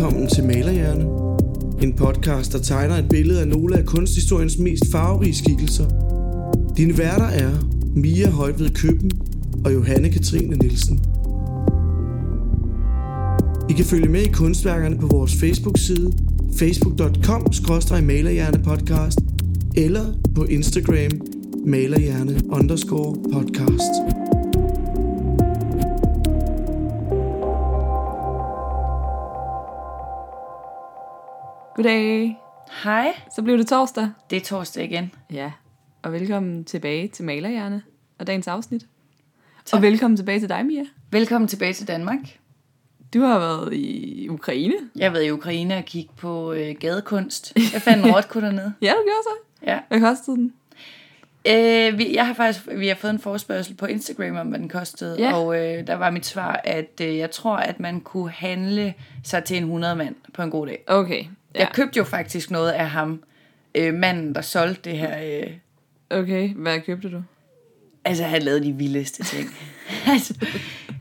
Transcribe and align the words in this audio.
velkommen 0.00 0.28
til 0.28 0.44
Malerhjerne. 0.44 1.04
En 1.82 1.92
podcast, 1.92 2.52
der 2.52 2.58
tegner 2.58 2.96
et 2.96 3.08
billede 3.08 3.40
af 3.40 3.48
nogle 3.48 3.78
af 3.78 3.86
kunsthistoriens 3.86 4.58
mest 4.58 4.82
farverige 4.92 5.34
skikkelser. 5.34 5.84
Dine 6.76 6.98
værter 6.98 7.24
er 7.24 7.50
Mia 7.94 8.30
Højved 8.30 8.70
Køben 8.70 9.10
og 9.64 9.74
Johanne 9.74 10.08
Katrine 10.08 10.56
Nielsen. 10.56 11.00
I 13.70 13.72
kan 13.72 13.84
følge 13.84 14.08
med 14.08 14.22
i 14.22 14.32
kunstværkerne 14.32 14.98
på 14.98 15.06
vores 15.06 15.34
Facebook-side 15.34 16.12
facebook.com-malerhjernepodcast 16.56 19.18
eller 19.76 20.04
på 20.34 20.44
Instagram 20.44 21.20
malerhjerne 21.66 22.40
underscore 22.50 23.16
podcast. 23.32 24.19
Goddag. 31.80 32.36
Hej, 32.84 33.12
Så 33.34 33.42
blev 33.42 33.58
det 33.58 33.66
torsdag. 33.66 34.10
det 34.30 34.36
er 34.36 34.40
torsdag 34.40 34.84
igen. 34.84 35.12
Ja. 35.32 35.52
Og 36.02 36.12
velkommen 36.12 36.64
tilbage 36.64 37.08
til 37.08 37.24
Malerhjerne 37.24 37.82
og 38.18 38.26
dagens 38.26 38.48
afsnit. 38.48 38.86
Tak. 39.64 39.78
Og 39.78 39.82
velkommen 39.82 40.16
tilbage 40.16 40.40
til 40.40 40.48
dig, 40.48 40.66
Mia. 40.66 40.82
Velkommen 41.10 41.48
tilbage 41.48 41.72
til 41.72 41.88
Danmark. 41.88 42.18
Du 43.14 43.20
har 43.20 43.38
været 43.38 43.74
i 43.74 44.28
Ukraine. 44.28 44.74
Jeg 44.96 45.06
har 45.06 45.12
været 45.12 45.24
i 45.24 45.30
Ukraine 45.30 45.76
og 45.76 45.84
kigge 45.84 46.10
på 46.16 46.52
øh, 46.52 46.74
gadekunst. 46.80 47.52
Jeg 47.72 47.82
fandt 47.82 48.06
en 48.06 48.12
rotko 48.14 48.40
dernede. 48.40 48.74
Ja, 48.82 48.90
du 48.90 49.02
gjorde 49.04 49.22
så. 49.22 49.66
Ja. 49.66 49.78
Hvad 49.88 50.00
kostede 50.00 50.36
den? 50.36 50.52
Øh, 51.48 51.98
vi, 51.98 52.14
jeg 52.14 52.26
har 52.26 52.34
faktisk 52.34 52.68
vi 52.76 52.88
har 52.88 52.94
fået 52.94 53.10
en 53.10 53.18
forespørgsel 53.18 53.74
på 53.74 53.86
Instagram 53.86 54.36
om, 54.36 54.46
hvad 54.46 54.58
den 54.58 54.68
kostede. 54.68 55.16
Ja. 55.18 55.34
Og 55.34 55.56
øh, 55.56 55.86
der 55.86 55.94
var 55.94 56.10
mit 56.10 56.26
svar, 56.26 56.60
at 56.64 57.00
øh, 57.02 57.16
jeg 57.16 57.30
tror, 57.30 57.56
at 57.56 57.80
man 57.80 58.00
kunne 58.00 58.30
handle 58.30 58.94
sig 59.24 59.44
til 59.44 59.56
en 59.56 59.62
100 59.62 59.96
mand 59.96 60.14
på 60.34 60.42
en 60.42 60.50
god 60.50 60.66
dag. 60.66 60.84
Okay. 60.86 61.24
Ja. 61.54 61.60
Jeg 61.60 61.68
købte 61.74 61.98
jo 61.98 62.04
faktisk 62.04 62.50
noget 62.50 62.70
af 62.70 62.90
ham, 62.90 63.22
øh, 63.74 63.94
manden, 63.94 64.34
der 64.34 64.40
solgte 64.40 64.90
det 64.90 64.98
her. 64.98 65.40
Øh, 65.40 65.52
Okay, 66.10 66.54
hvad 66.54 66.80
købte 66.80 67.10
du? 67.10 67.22
Altså, 68.04 68.24
han 68.24 68.42
lavede 68.42 68.64
de 68.64 68.72
vildeste 68.72 69.24
ting. 69.24 69.48
altså, 70.12 70.46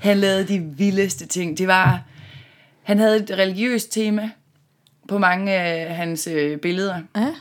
han 0.01 0.17
lavede 0.17 0.47
de 0.47 0.59
vildeste 0.59 1.25
ting. 1.25 1.57
Det 1.57 1.67
var... 1.67 2.03
Han 2.83 2.99
havde 2.99 3.17
et 3.17 3.31
religiøst 3.31 3.91
tema 3.91 4.29
på 5.07 5.17
mange 5.17 5.51
af 5.51 5.95
hans 5.95 6.27
øh, 6.27 6.57
billeder. 6.57 7.01
Ja. 7.15 7.33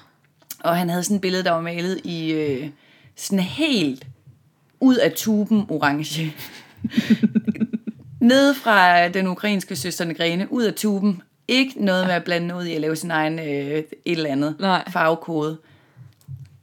Og 0.60 0.76
han 0.76 0.88
havde 0.88 1.04
sådan 1.04 1.14
et 1.14 1.20
billede, 1.20 1.44
der 1.44 1.50
var 1.50 1.60
malet 1.60 2.00
i 2.04 2.32
øh, 2.32 2.68
sådan 3.16 3.40
helt 3.40 4.06
ud 4.80 4.96
af 4.96 5.12
tuben 5.12 5.66
orange. 5.68 6.34
Nede 8.20 8.54
fra 8.54 9.08
den 9.08 9.26
ukrainske 9.26 9.76
søsterne 9.76 10.14
Grene, 10.14 10.52
ud 10.52 10.62
af 10.62 10.74
tuben. 10.74 11.22
Ikke 11.48 11.84
noget 11.84 12.06
med 12.06 12.14
at 12.14 12.24
blande 12.24 12.46
noget 12.46 12.66
i 12.66 12.74
at 12.74 12.80
lave 12.80 12.96
sin 12.96 13.10
egen 13.10 13.38
øh, 13.38 13.44
et 13.46 13.86
eller 14.04 14.30
andet 14.30 14.56
Nej. 14.60 14.91
farvekode. 14.91 15.58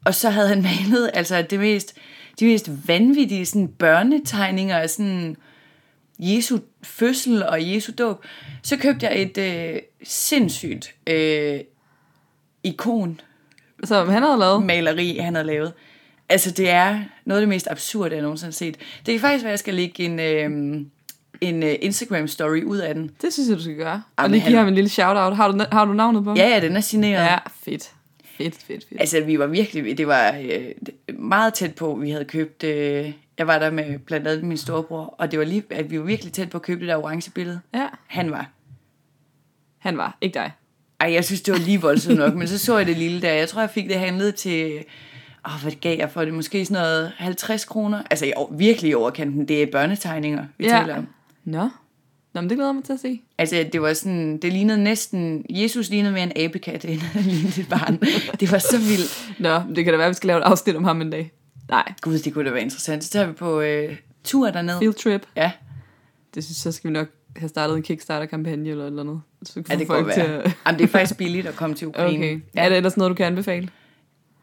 Og 0.06 0.16
så 0.16 0.30
havde 0.30 0.48
han 0.48 0.62
malet 0.90 1.12
altså 1.14 1.42
det 1.42 1.60
mest, 1.60 1.96
de 2.40 2.46
mest 2.46 2.88
vanvittige 2.88 3.46
sådan 3.46 3.68
børnetegninger 3.68 4.78
af 4.78 4.90
sådan 4.90 5.36
Jesu 6.20 6.60
fødsel 6.84 7.44
og 7.44 7.74
Jesu 7.74 7.92
dåb. 7.98 8.26
Så 8.64 8.78
købte 8.78 9.06
jeg 9.06 9.22
et 9.22 9.38
øh, 9.38 9.80
sindssygt 10.04 10.96
øh, 11.08 11.60
ikon 12.64 13.22
Så 13.84 14.06
han 14.06 14.24
havde 14.24 14.40
lavet? 14.40 14.64
maleri, 14.66 15.18
han 15.18 15.36
havde 15.36 15.48
lavet. 15.48 15.74
Altså, 16.30 16.52
det 16.52 16.70
er 16.70 17.00
noget 17.26 17.42
af 17.42 17.42
det 17.42 17.50
mest 17.50 17.68
absurde, 17.72 18.16
jeg 18.16 18.22
nogensinde 18.22 18.48
har 18.48 18.54
set. 18.54 18.78
Det 19.06 19.14
kan 19.14 19.20
faktisk 19.20 19.44
være, 19.44 19.50
at 19.50 19.54
jeg 19.54 19.60
skal 19.60 19.74
lægge 19.74 20.04
en, 20.04 20.20
øh, 20.20 20.82
en 21.42 21.64
øh, 21.64 21.74
Instagram-story 21.82 22.64
ud 22.66 22.78
af 22.78 22.94
den. 22.96 23.12
Det 23.22 23.34
synes 23.34 23.50
jeg, 23.50 23.58
du 23.58 23.62
skal 23.64 23.76
gøre. 23.76 24.04
Og 24.18 24.24
Jamen, 24.24 24.32
lige 24.32 24.46
give 24.48 24.58
ham 24.58 24.68
en 24.68 24.76
lille 24.76 24.90
shout-out. 24.90 25.36
Har 25.36 25.52
du, 25.52 25.66
har 25.72 25.86
du 25.86 25.94
navnet 25.94 26.24
på 26.24 26.30
ham? 26.30 26.38
Ja, 26.38 26.48
ja, 26.50 26.60
den 26.60 26.76
er 26.76 26.80
signeret. 26.82 27.24
Ja, 27.24 27.38
fedt. 27.64 27.92
Fedt, 28.38 28.56
fedt, 28.56 28.86
fedt. 28.90 29.00
Altså, 29.02 29.22
vi 29.22 29.40
var 29.40 29.48
virkelig, 29.48 29.98
det 29.98 30.08
var 30.08 30.36
øh, 30.52 31.20
meget 31.20 31.54
tæt 31.54 31.76
på, 31.76 31.96
vi 31.96 32.10
havde 32.12 32.26
købt, 32.26 32.64
øh, 32.64 33.12
jeg 33.38 33.48
var 33.48 33.60
der 33.60 33.72
med 33.72 34.00
blandt 34.00 34.28
andet 34.28 34.44
min 34.44 34.58
storebror, 34.58 35.16
og 35.18 35.32
det 35.32 35.40
var 35.40 35.46
lige, 35.46 35.64
at 35.70 35.92
vi 35.92 36.00
var 36.00 36.06
virkelig 36.06 36.34
tæt 36.34 36.50
på 36.50 36.58
at 36.58 36.62
købe 36.62 36.80
det 36.82 36.88
der 36.88 36.98
orange 36.98 37.32
billede. 37.32 37.60
Ja, 37.74 37.88
Han 38.08 38.32
var. 38.32 38.50
han 39.78 39.98
var. 39.98 40.18
Ikke 40.22 40.34
dig. 40.34 40.52
Ej, 41.00 41.14
jeg 41.14 41.26
synes, 41.26 41.42
det 41.42 41.52
var 41.52 41.60
lige 41.60 41.82
voldsomt 41.82 42.18
nok, 42.18 42.34
men 42.40 42.48
så 42.48 42.58
så 42.58 42.78
jeg 42.78 42.88
det 42.88 42.98
lille 42.98 43.22
der. 43.22 43.34
Jeg 43.34 43.50
tror, 43.50 43.62
jeg 43.62 43.70
fik 43.70 43.88
det 43.90 43.96
handlet 44.00 44.36
til, 44.36 44.84
åh, 45.46 45.62
hvad 45.62 45.72
gav 45.72 45.98
jeg 45.98 46.10
for 46.12 46.26
det? 46.26 46.34
Måske 46.34 46.66
sådan 46.66 46.82
noget 46.84 47.12
50 47.18 47.66
kroner. 47.66 48.02
Altså, 48.12 48.34
år- 48.36 48.54
virkelig 48.58 48.92
i 48.92 48.94
overkanten. 48.94 49.48
Det 49.48 49.64
er 49.64 49.68
børnetegninger, 49.72 50.46
vi 50.58 50.66
Ja. 50.66 50.70
taler 50.80 50.96
om. 50.98 51.08
Nå. 51.46 51.70
Nå, 52.34 52.42
men 52.42 52.50
det 52.50 52.58
glæder 52.58 52.70
jeg 52.70 52.76
mig 52.76 52.84
til 52.84 52.94
at 52.94 53.00
se. 53.00 53.22
Altså, 53.38 53.66
det 53.74 53.82
var 53.82 53.94
sådan, 53.94 54.38
det 54.38 54.54
lignede 54.54 54.84
næsten, 54.84 55.46
Jesus 55.50 55.90
lignede 55.90 56.14
mere 56.14 56.24
en 56.24 56.32
abekat, 56.36 56.86
end 56.86 57.00
han 57.00 57.22
lignede 57.32 57.62
et 57.62 57.70
barn. 57.70 57.98
Det 58.40 58.52
var 58.52 58.58
så 58.58 58.78
vildt. 58.78 59.40
Nå, 59.40 59.76
det 59.76 59.84
kan 59.86 59.94
da 59.94 59.98
være, 59.98 60.06
at 60.06 60.10
vi 60.10 60.14
skal 60.16 60.28
lave 60.28 60.40
et 60.40 60.44
afsnit 60.44 60.76
om 60.76 60.84
ham 60.84 61.02
en 61.02 61.10
dag. 61.10 61.32
Nej, 61.70 61.94
Gud, 62.02 62.20
det 62.20 62.34
kunne 62.34 62.46
da 62.46 62.52
være 62.54 62.62
interessant. 62.64 63.04
Så 63.04 63.10
tager 63.10 63.28
vi 63.28 63.34
på 63.34 63.62
øh, 63.62 63.96
tur 64.24 64.50
derned. 64.52 64.80
field 64.80 64.94
trip. 64.94 65.28
Ja, 65.36 65.52
Det 66.36 66.44
synes 66.44 66.58
så 66.58 66.72
skal 66.72 66.88
vi 66.90 66.94
nok 66.94 67.08
have 67.38 67.50
startet 67.50 67.76
en 67.78 67.84
Kickstarter-kampagne 67.84 68.70
eller 68.70 68.86
eller 68.86 69.02
andet. 69.04 69.22
Så 69.44 69.64
ja 69.70 69.76
det 69.76 69.88
folk 69.88 70.04
godt 70.06 70.14
til 70.14 70.24
være. 70.24 70.44
at... 70.44 70.52
Jamen, 70.68 70.80
det 70.80 70.84
er 70.84 70.88
faktisk 70.90 71.18
billigt 71.18 71.48
at 71.48 71.56
komme 71.56 71.76
til 71.76 71.88
Ukraine. 71.92 72.18
Okay. 72.18 72.40
Ja, 72.56 72.66
Er 72.66 72.70
det 72.70 72.78
ellers 72.78 72.98
noget, 72.98 73.10
du 73.10 73.16
kan 73.16 73.26
anbefale? 73.26 73.70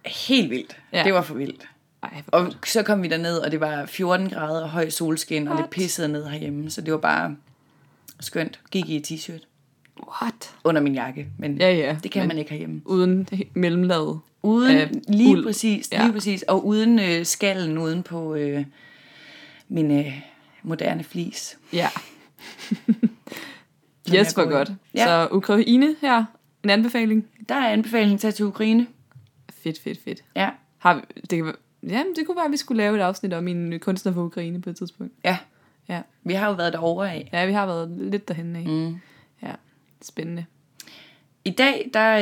helt 0.07 0.51
vildt. 0.51 0.77
Ja. 0.93 1.03
Det 1.05 1.15
var 1.15 1.23
for 1.23 1.35
vildt. 1.35 1.63
Ej, 2.03 2.23
Og 2.27 2.45
godt. 2.45 2.69
så 2.69 2.83
kom 2.83 3.03
vi 3.03 3.09
derned, 3.09 3.39
og 3.39 3.51
det 3.53 3.61
var 3.61 3.87
14 3.87 4.29
grader 4.31 4.63
og 4.63 4.71
høj 4.71 4.89
solskin, 4.91 5.49
og 5.49 5.53
det 5.53 5.61
What? 5.61 5.71
pissede 5.71 6.09
ned 6.09 6.27
herhjemme. 6.27 6.71
Så 6.71 6.81
det 6.81 6.93
var 6.93 6.99
bare 6.99 7.37
skønt. 8.21 8.61
Gik 8.71 8.89
i 8.89 8.99
t-shirt 9.07 9.47
What? 10.23 10.55
under 10.65 10.81
min 10.81 10.95
jakke, 10.95 11.27
men 11.39 11.57
Ja, 11.59 11.73
ja. 11.75 11.97
det 12.03 12.11
kan 12.11 12.21
men 12.23 12.29
man 12.29 12.39
ikke 12.39 12.51
herhjemme. 12.51 12.83
Uden 12.85 13.29
mellemlaget. 13.55 14.21
Uden, 14.43 14.77
af 14.77 14.91
lige 15.09 15.31
uld. 15.31 15.45
præcis, 15.45 15.89
Ja. 15.93 16.03
lige 16.03 16.13
præcis. 16.13 16.43
Og 16.43 16.67
uden 16.67 16.99
øh, 16.99 17.25
skallen 17.27 17.79
uden 17.79 18.03
på 18.03 18.35
øh, 18.35 18.65
min 19.69 19.99
øh, 20.07 20.21
moderne 20.63 21.05
flis. 21.05 21.59
Ja. 21.73 21.89
Yes, 24.15 24.33
hvor 24.33 24.51
godt. 24.51 24.73
Ja. 24.95 25.05
Så 25.07 25.29
Ukraine 25.33 25.97
her. 26.01 26.25
En 26.65 26.71
anbefaling. 26.71 27.27
Der 27.49 27.55
er 27.55 27.69
anbefaling 27.69 28.21
tage 28.21 28.33
til 28.33 28.45
Ukraine. 28.45 28.87
Fedt, 29.63 29.81
fedt, 29.83 29.99
fedt. 30.05 30.25
Ja, 30.37 30.51
Har 30.79 30.95
vi, 30.95 31.01
det, 31.31 31.45
kan, 31.45 31.53
jamen, 31.83 32.15
det 32.17 32.27
kunne 32.27 32.37
være, 32.37 32.45
at 32.45 32.53
vi 32.53 32.57
skulle 32.57 32.79
lave 32.83 32.97
et 32.97 33.01
afsnit 33.01 33.33
om 33.33 33.49
en 33.49 33.81
kunstner 33.81 34.13
fra 34.13 34.21
Ukraine 34.21 34.61
på 34.63 34.71
et 34.71 34.77
tidspunkt. 34.77 35.13
ja. 35.25 35.39
Ja, 35.89 36.03
Vi 36.25 36.35
har 36.35 36.49
jo 36.49 36.55
været 36.55 36.73
derovre 36.73 37.13
af. 37.13 37.29
ja 37.33 37.47
vi 37.47 37.53
har 37.53 37.67
været 37.67 37.91
lidt 37.91 38.29
derhen 38.29 38.57
af. 38.57 38.65
Mm. 38.65 38.97
Ja, 39.43 39.53
spændende. 40.03 40.45
I 41.45 41.51
dag, 41.51 41.91
der 41.95 42.13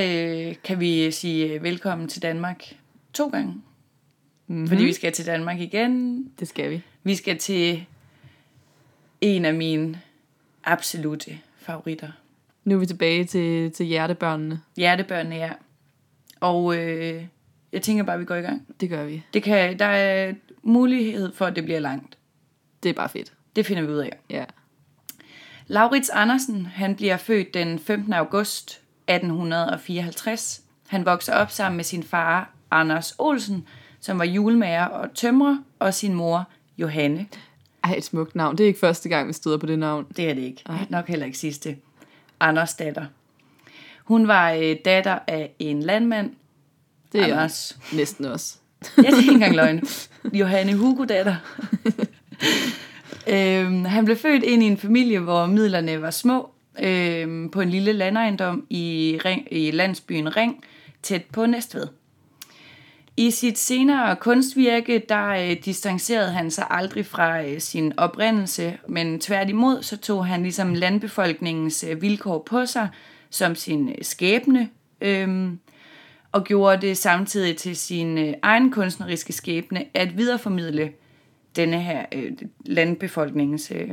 øh, 0.49 0.55
kan 0.65 0.81
vi 0.81 1.11
sige 1.11 1.47
øh, 1.55 1.63
velkommen 1.63 2.09
til 2.09 2.23
Danmark 2.23 2.65
to 3.13 3.29
gange. 3.29 3.55
Mm-hmm. 4.47 4.69
Fordi 4.69 4.85
vi 4.85 4.93
skal 4.93 5.13
til 5.13 5.27
Danmark 5.27 5.61
igen. 5.61 6.25
Det 6.41 6.49
skal 6.49 6.71
vi. 6.71 6.83
Vi 7.03 7.15
skal 7.15 7.39
til 7.39 7.87
en 9.21 9.45
af 9.45 9.55
mine 9.55 10.01
absolute 10.65 11.39
favoritter. 11.59 12.09
Nu 12.65 12.75
er 12.75 12.79
vi 12.79 12.87
tilbage 12.87 13.25
til, 13.25 13.73
til 13.73 13.87
hjertebørnene. 13.87 14.61
Hjertebørnene, 14.77 15.37
ja. 15.37 15.51
Og 16.41 16.77
øh, 16.77 17.25
jeg 17.73 17.83
tænker 17.83 18.05
bare, 18.05 18.15
at 18.15 18.21
vi 18.21 18.25
går 18.25 18.35
i 18.35 18.41
gang. 18.41 18.67
Det 18.81 18.89
gør 18.89 19.05
vi. 19.05 19.23
Det 19.35 19.43
kan, 19.43 19.79
der 19.79 19.85
er 19.85 20.33
mulighed 20.63 21.33
for, 21.35 21.47
at 21.47 21.57
det 21.57 21.65
bliver 21.65 21.81
langt. 21.81 22.19
Det 22.83 22.89
er 22.89 22.93
bare 22.93 23.09
fedt. 23.09 23.33
Det 23.57 23.67
finder 23.67 23.83
vi 23.83 23.93
ud 23.93 23.99
af. 23.99 24.19
Ja. 24.31 24.45
Laurits 25.67 26.09
Andersen, 26.09 26.67
han 26.67 26.97
bliver 26.97 27.17
født 27.17 27.55
den 27.55 27.79
15. 27.79 28.13
august 28.13 28.71
1854. 29.09 30.63
Han 30.89 31.07
vokser 31.07 31.35
op 31.35 31.51
sammen 31.51 31.77
med 31.77 31.85
sin 31.85 32.03
far, 32.03 32.51
Anders 32.71 33.15
Olsen, 33.19 33.67
som 34.01 34.19
var 34.19 34.25
julemager 34.25 34.85
og 34.85 35.15
tømrer, 35.15 35.59
og 35.79 35.95
sin 35.95 36.15
mor, 36.15 36.49
Johanne. 36.79 37.27
Ej, 37.85 37.95
et 37.97 38.05
smukt 38.05 38.35
navn. 38.35 38.59
Det 38.59 38.65
er 38.65 38.69
ikke 38.69 38.81
første 38.81 39.09
gang, 39.09 39.29
vi 39.29 39.33
støder 39.33 39.59
på 39.59 39.67
det 39.67 39.79
navn. 39.79 40.07
Det 40.17 40.31
er 40.31 40.35
det 40.35 40.43
ikke. 40.43 40.63
Ej. 40.67 40.87
Nok 40.89 41.09
heller 41.09 41.27
ikke 41.27 41.39
sidste. 41.39 41.77
Anders 42.41 42.75
datter. 42.75 43.07
Hun 44.05 44.29
var 44.29 44.53
øh, 44.53 44.77
datter 44.85 45.19
af 45.27 45.53
en 45.59 45.83
landmand, 45.83 46.35
Det 47.13 47.21
er 47.21 47.25
Anders. 47.25 47.79
næsten 47.93 48.25
også. 48.25 48.55
Ja, 48.97 49.03
det 49.03 49.13
er 49.13 49.19
ikke 49.19 49.33
engang 49.33 49.57
løgn. 49.57 49.83
Johanne 50.33 50.75
Hugo 50.75 51.05
datter. 51.05 51.37
øhm, 53.27 53.85
han 53.85 54.05
blev 54.05 54.17
født 54.17 54.43
ind 54.43 54.63
i 54.63 54.67
en 54.67 54.79
familie, 54.79 55.19
hvor 55.19 55.47
midlerne 55.47 56.03
var 56.03 56.11
små, 56.11 56.51
øhm, 56.83 57.51
på 57.51 57.61
en 57.61 57.71
lille 57.71 57.93
landejendom 57.93 58.67
i, 58.71 59.19
Ring, 59.25 59.47
i 59.51 59.71
landsbyen 59.71 60.37
Ring, 60.37 60.65
tæt 61.03 61.23
på 61.33 61.47
Næstved. 61.47 61.87
I 63.17 63.31
sit 63.31 63.59
senere 63.59 64.17
kunstvirke, 64.17 65.03
der 65.09 65.27
øh, 65.29 65.57
distancerede 65.65 66.31
han 66.31 66.51
sig 66.51 66.67
aldrig 66.71 67.07
fra 67.07 67.43
øh, 67.43 67.61
sin 67.61 67.93
oprindelse, 67.97 68.79
men 68.89 69.21
tværtimod 69.21 69.83
så 69.83 69.97
tog 69.97 70.27
han 70.27 70.43
ligesom 70.43 70.75
landbefolkningens 70.75 71.85
øh, 71.89 72.03
vilkår 72.03 72.43
på 72.51 72.67
sig 72.67 72.89
som 73.31 73.55
sin 73.55 73.89
øh, 73.89 73.95
skæbne, 74.03 74.69
øhm, 75.01 75.59
og 76.33 76.45
gjorde 76.45 76.87
det 76.87 76.97
samtidig 76.99 77.57
til 77.57 77.77
sin 77.77 78.19
øh, 78.19 78.35
egen 78.43 78.71
kunstneriske 78.73 79.33
skæbne 79.33 79.85
at 79.95 80.17
videreformidle 80.17 80.93
denne 81.57 81.81
her 81.83 82.05
øh, 82.13 82.33
landbefolkningens 82.67 83.73
øh, 83.75 83.89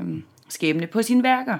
skæbne 0.50 0.88
på 0.88 1.02
sine 1.02 1.24
værker. 1.24 1.58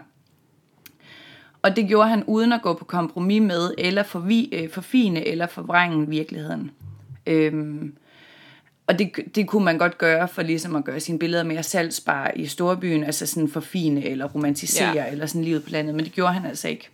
Og 1.62 1.76
det 1.76 1.88
gjorde 1.88 2.10
han 2.10 2.24
uden 2.24 2.52
at 2.54 2.62
gå 2.62 2.74
på 2.74 2.86
kompromis 2.86 3.42
med, 3.42 3.74
eller 3.78 4.04
forvi, 4.04 4.50
øh, 4.54 4.70
forfine, 4.70 5.28
eller 5.28 5.48
forvrænge 5.48 6.08
virkeligheden. 6.08 6.72
Øhm, 7.28 7.96
og 8.88 9.00
det, 9.00 9.12
det 9.36 9.48
kunne 9.48 9.66
man 9.66 9.78
godt 9.78 9.98
gøre 9.98 10.28
for 10.28 10.42
ligesom 10.42 10.76
at 10.76 10.84
gøre 10.84 11.00
sine 11.00 11.20
billeder 11.20 11.44
mere 11.44 11.64
salgsbare 11.64 12.38
i 12.38 12.46
storbyen, 12.46 13.04
altså 13.04 13.26
sådan 13.26 13.50
forfine 13.50 14.06
eller 14.06 14.26
romantisere, 14.26 14.92
Ja. 14.94 15.12
eller 15.12 15.26
sådan 15.26 15.44
livet 15.44 15.64
på 15.64 15.70
landet, 15.70 15.96
men 15.96 16.06
det 16.06 16.14
gjorde 16.14 16.34
han 16.34 16.46
altså 16.46 16.68
ikke. 16.68 16.90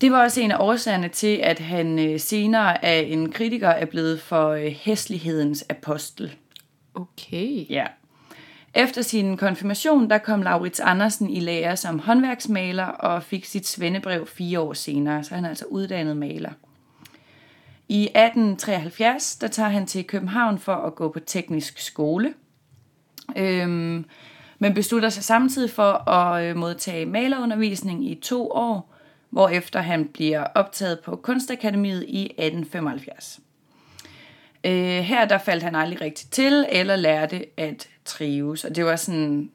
Det 0.00 0.12
var 0.12 0.22
også 0.22 0.40
en 0.40 0.50
af 0.50 0.56
årsagerne 0.60 1.08
til, 1.08 1.40
at 1.42 1.58
han 1.58 1.98
øh, 1.98 2.20
senere 2.20 2.84
af 2.84 3.06
en 3.10 3.32
kritiker 3.32 3.68
er 3.68 3.86
blevet 3.86 4.20
for 4.20 4.50
øh, 4.50 4.66
hæslighedens 4.66 5.64
apostel. 5.70 6.34
Okay. 6.94 7.70
Ja. 7.70 7.86
Efter 8.74 9.02
sin 9.02 9.36
konfirmation, 9.36 10.10
der 10.10 10.18
kom 10.18 10.42
Laurits 10.42 10.80
Andersen 10.80 11.30
i 11.30 11.40
lære 11.40 11.76
som 11.76 11.98
håndværksmaler 11.98 12.84
og 12.84 13.22
fik 13.22 13.44
sit 13.44 13.66
svendebrev 13.66 14.26
fire 14.26 14.60
år 14.60 14.72
senere, 14.72 15.24
så 15.24 15.34
han 15.34 15.44
er 15.44 15.48
altså 15.48 15.64
uddannet 15.64 16.16
maler. 16.16 16.50
I 17.88 18.02
1873, 18.02 19.36
der 19.36 19.48
tager 19.48 19.68
han 19.68 19.86
til 19.86 20.04
København 20.04 20.58
for 20.58 20.74
at 20.74 20.94
gå 20.94 21.08
på 21.08 21.20
teknisk 21.20 21.78
skole, 21.78 22.34
øhm, 23.36 24.04
men 24.58 24.74
beslutter 24.74 25.08
sig 25.08 25.24
samtidig 25.24 25.70
for 25.70 26.08
at 26.10 26.44
øh, 26.44 26.56
modtage 26.56 27.06
malerundervisning 27.06 28.10
i 28.10 28.14
to 28.14 28.50
år, 28.50 28.95
hvorefter 29.30 29.80
han 29.80 30.08
bliver 30.08 30.44
optaget 30.54 31.00
på 31.00 31.16
Kunstakademiet 31.16 32.04
i 32.08 32.24
1875. 32.24 33.40
Øh, 34.64 34.72
her 34.98 35.24
der 35.24 35.38
faldt 35.38 35.62
han 35.62 35.74
aldrig 35.74 36.00
rigtigt 36.00 36.32
til, 36.32 36.66
eller 36.68 36.96
lærte 36.96 37.46
at 37.56 37.88
trives. 38.04 38.64
Og 38.64 38.76
det 38.76 38.84
var 38.84 38.96
sådan, 38.96 39.50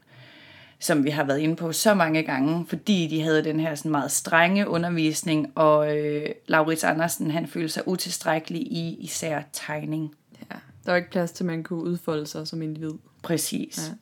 som 0.80 1.04
vi 1.04 1.10
har 1.10 1.24
været 1.24 1.40
inde 1.40 1.56
på 1.56 1.72
så 1.72 1.94
mange 1.94 2.24
gange, 2.24 2.66
fordi 2.68 3.08
de 3.08 3.22
havde 3.22 3.44
den 3.44 3.60
her 3.60 3.76
sådan 3.76 3.92
meget 3.92 4.12
strenge 4.12 4.68
undervisning, 4.68 5.52
og 5.56 5.98
øh, 5.98 6.30
Laurits 6.48 6.84
Andersen, 6.84 7.32
han 7.32 7.48
følte 7.48 7.70
sig 7.70 7.88
utilstrækkelig 7.88 8.62
i 8.62 8.98
især 9.00 9.42
tegning. 9.54 10.16
Ja. 10.40 10.56
Der 10.86 10.92
var 10.92 10.96
ikke 10.96 11.12
plads 11.12 11.32
til, 11.32 11.44
at 11.44 11.48
man 11.48 11.64
kunne 11.64 11.84
udfolde 11.84 12.28
sig 12.28 12.48
som 12.48 12.62
individ. 12.62 12.94
Præcis. 13.24 13.90
Ja. 13.90 13.94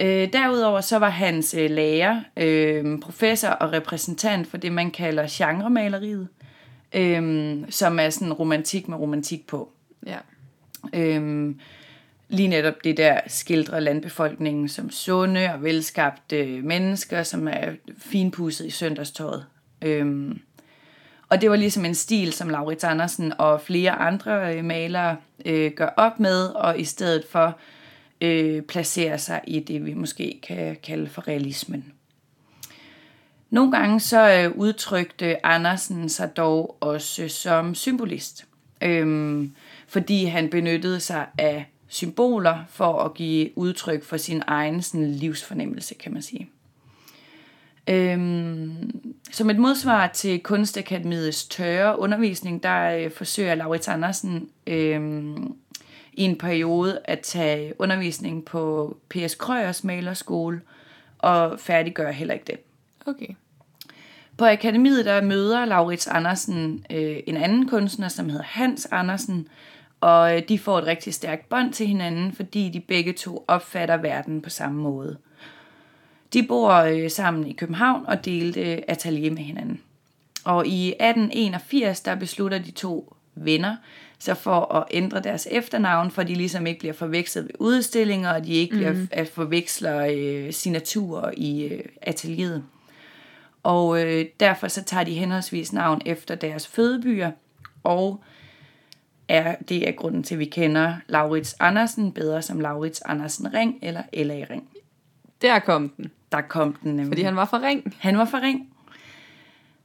Øh, 0.00 0.32
derudover 0.32 0.80
så 0.80 0.98
var 0.98 1.08
hans 1.08 1.54
øh, 1.54 1.70
lærer, 1.70 2.20
øh, 2.36 3.00
professor 3.00 3.48
og 3.48 3.72
repræsentant 3.72 4.46
for 4.46 4.56
det, 4.56 4.72
man 4.72 4.90
kalder 4.90 5.26
genremaleriet, 5.30 6.28
øh, 6.92 7.56
som 7.70 7.98
er 7.98 8.10
sådan 8.10 8.32
romantik 8.32 8.88
med 8.88 8.96
romantik 8.96 9.46
på. 9.46 9.72
Ja. 10.06 10.18
Øhm, 10.92 11.60
lige 12.28 12.48
netop 12.48 12.84
det 12.84 12.96
der 12.96 13.20
skildrer 13.26 13.80
landbefolkningen 13.80 14.68
som 14.68 14.90
sunde 14.90 15.50
og 15.54 15.62
velskabte 15.62 16.62
mennesker, 16.62 17.22
som 17.22 17.48
er 17.48 17.72
finpudset 17.98 18.66
i 18.66 18.70
søndagstøjet. 18.70 19.44
Øhm, 19.82 20.40
og 21.28 21.40
det 21.40 21.50
var 21.50 21.56
ligesom 21.56 21.84
en 21.84 21.94
stil, 21.94 22.32
som 22.32 22.48
Laurits 22.48 22.84
Andersen 22.84 23.32
og 23.38 23.60
flere 23.60 23.92
andre 23.92 24.56
øh, 24.56 24.64
malere 24.64 25.16
øh, 25.44 25.72
gør 25.72 25.88
op 25.96 26.20
med, 26.20 26.46
og 26.46 26.80
i 26.80 26.84
stedet 26.84 27.24
for 27.30 27.58
øh, 28.20 28.62
placerer 28.62 29.16
sig 29.16 29.40
i 29.46 29.60
det, 29.60 29.86
vi 29.86 29.94
måske 29.94 30.40
kan 30.42 30.76
kalde 30.82 31.08
for 31.08 31.28
realismen. 31.28 31.92
Nogle 33.50 33.72
gange 33.72 34.00
så 34.00 34.30
øh, 34.30 34.56
udtrykte 34.56 35.46
Andersen 35.46 36.08
sig 36.08 36.36
dog 36.36 36.76
også 36.80 37.28
som 37.28 37.74
symbolist, 37.74 38.46
øh, 38.82 39.46
fordi 39.86 40.24
han 40.24 40.50
benyttede 40.50 41.00
sig 41.00 41.26
af 41.38 41.66
symboler 41.88 42.58
for 42.68 43.02
at 43.02 43.14
give 43.14 43.58
udtryk 43.58 44.04
for 44.04 44.16
sin 44.16 44.42
egen 44.46 44.82
sådan, 44.82 45.10
livsfornemmelse, 45.12 45.94
kan 45.94 46.12
man 46.12 46.22
sige. 46.22 46.48
Øhm, 47.88 49.00
som 49.30 49.50
et 49.50 49.58
modsvar 49.58 50.06
til 50.06 50.40
Kunstakademiets 50.40 51.46
tørre 51.46 51.98
undervisning, 51.98 52.62
der 52.62 52.90
øh, 52.90 53.10
forsøger 53.10 53.54
Laurits 53.54 53.88
Andersen 53.88 54.48
øhm, 54.66 55.54
i 56.18 56.22
en 56.22 56.38
periode 56.38 57.00
at 57.04 57.20
tage 57.20 57.80
undervisning 57.80 58.44
på 58.44 58.96
P.S. 59.08 59.34
Krøyers 59.34 59.84
malerskole 59.84 60.60
og 61.18 61.60
færdiggøre 61.60 62.12
heller 62.12 62.34
ikke 62.34 62.46
det. 62.46 62.58
Okay. 63.06 63.28
På 64.36 64.44
akademiet 64.44 65.04
der 65.04 65.22
møder 65.22 65.64
Laurits 65.64 66.06
Andersen 66.06 66.84
øh, 66.90 67.16
en 67.26 67.36
anden 67.36 67.68
kunstner, 67.68 68.08
som 68.08 68.28
hedder 68.28 68.44
Hans 68.44 68.88
Andersen, 68.90 69.48
og 70.00 70.36
øh, 70.36 70.42
de 70.48 70.58
får 70.58 70.78
et 70.78 70.86
rigtig 70.86 71.14
stærkt 71.14 71.48
bånd 71.48 71.72
til 71.72 71.86
hinanden, 71.86 72.32
fordi 72.32 72.68
de 72.68 72.80
begge 72.80 73.12
to 73.12 73.44
opfatter 73.48 73.96
verden 73.96 74.42
på 74.42 74.50
samme 74.50 74.80
måde. 74.82 75.16
De 76.32 76.42
bor 76.42 76.72
øh, 76.72 77.10
sammen 77.10 77.46
i 77.46 77.52
København 77.52 78.06
og 78.06 78.24
delte 78.24 78.72
øh, 78.72 78.82
atelier 78.88 79.30
med 79.30 79.42
hinanden. 79.42 79.80
Og 80.44 80.66
i 80.66 80.88
1881, 80.88 82.00
der 82.00 82.14
beslutter 82.14 82.58
de 82.58 82.70
to 82.70 83.16
venner 83.34 83.76
så 84.18 84.34
for 84.34 84.74
at 84.74 84.84
ændre 84.90 85.20
deres 85.20 85.48
efternavn, 85.50 86.10
for 86.10 86.22
de 86.22 86.34
ligesom 86.34 86.66
ikke 86.66 86.78
bliver 86.78 86.94
forvekslet 86.94 87.44
ved 87.44 87.54
udstillinger, 87.58 88.32
og 88.32 88.44
de 88.44 88.52
ikke 88.52 88.72
mm. 88.74 88.78
bliver 88.78 89.06
at 89.10 89.28
forveksler 89.28 90.06
øh, 90.10 90.52
signaturer 90.52 91.30
i 91.36 91.64
øh, 91.64 91.84
atelieret. 92.02 92.64
Og 93.62 94.04
øh, 94.04 94.26
derfor 94.40 94.68
så 94.68 94.84
tager 94.84 95.04
de 95.04 95.14
henholdsvis 95.14 95.72
navn 95.72 96.02
efter 96.06 96.34
deres 96.34 96.66
fødebyer, 96.66 97.30
og 97.84 98.24
er, 99.28 99.54
det 99.68 99.88
er 99.88 99.92
grunden 99.92 100.22
til, 100.22 100.34
at 100.34 100.38
vi 100.38 100.44
kender 100.44 100.94
Laurits 101.06 101.56
Andersen 101.60 102.12
bedre 102.12 102.42
som 102.42 102.60
Laurits 102.60 103.00
Andersen 103.00 103.54
Ring 103.54 103.78
eller 103.82 104.02
L.A. 104.12 104.44
Ring. 104.50 104.68
Der 105.42 105.58
kom 105.58 105.88
den. 105.88 106.10
Der 106.32 106.40
kom 106.40 106.74
den 106.82 106.90
nemlig. 106.90 107.06
Fordi 107.06 107.22
han 107.22 107.36
var 107.36 107.44
fra 107.44 107.60
Ring. 107.62 107.96
Han 107.98 108.18
var 108.18 108.24
fra 108.24 108.38
Ring. 108.38 108.68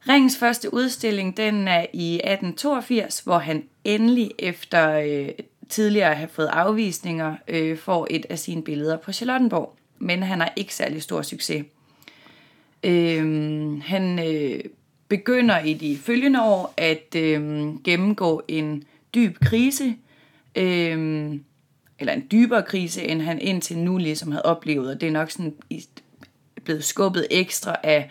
Ringens 0.09 0.37
første 0.37 0.73
udstilling, 0.73 1.37
den 1.37 1.67
er 1.67 1.85
i 1.93 2.13
1882, 2.15 3.19
hvor 3.19 3.37
han 3.37 3.63
endelig 3.83 4.31
efter 4.39 4.99
øh, 4.99 5.29
tidligere 5.69 6.09
at 6.11 6.17
have 6.17 6.29
fået 6.29 6.47
afvisninger, 6.47 7.35
øh, 7.47 7.77
får 7.77 8.07
et 8.09 8.25
af 8.29 8.39
sine 8.39 8.63
billeder 8.63 8.97
på 8.97 9.11
Charlottenborg. 9.11 9.75
Men 9.99 10.23
han 10.23 10.39
har 10.39 10.53
ikke 10.55 10.75
særlig 10.75 11.01
stor 11.03 11.21
succes. 11.21 11.65
Øh, 12.83 13.81
han 13.83 14.19
øh, 14.33 14.59
begynder 15.07 15.59
i 15.59 15.73
de 15.73 15.97
følgende 15.97 16.41
år 16.43 16.73
at 16.77 17.15
øh, 17.15 17.41
gennemgå 17.83 18.41
en 18.47 18.83
dyb 19.15 19.37
krise, 19.39 19.95
øh, 20.55 21.33
eller 21.99 22.13
en 22.13 22.27
dybere 22.31 22.63
krise, 22.63 23.03
end 23.03 23.21
han 23.21 23.41
indtil 23.41 23.77
nu 23.77 23.97
ligesom 23.97 24.31
havde 24.31 24.45
oplevet, 24.45 24.89
og 24.89 25.01
det 25.01 25.07
er 25.07 25.11
nok 25.11 25.31
sådan 25.31 25.53
i- 25.69 25.85
blevet 26.63 26.83
skubbet 26.83 27.27
ekstra 27.31 27.75
af 27.83 28.09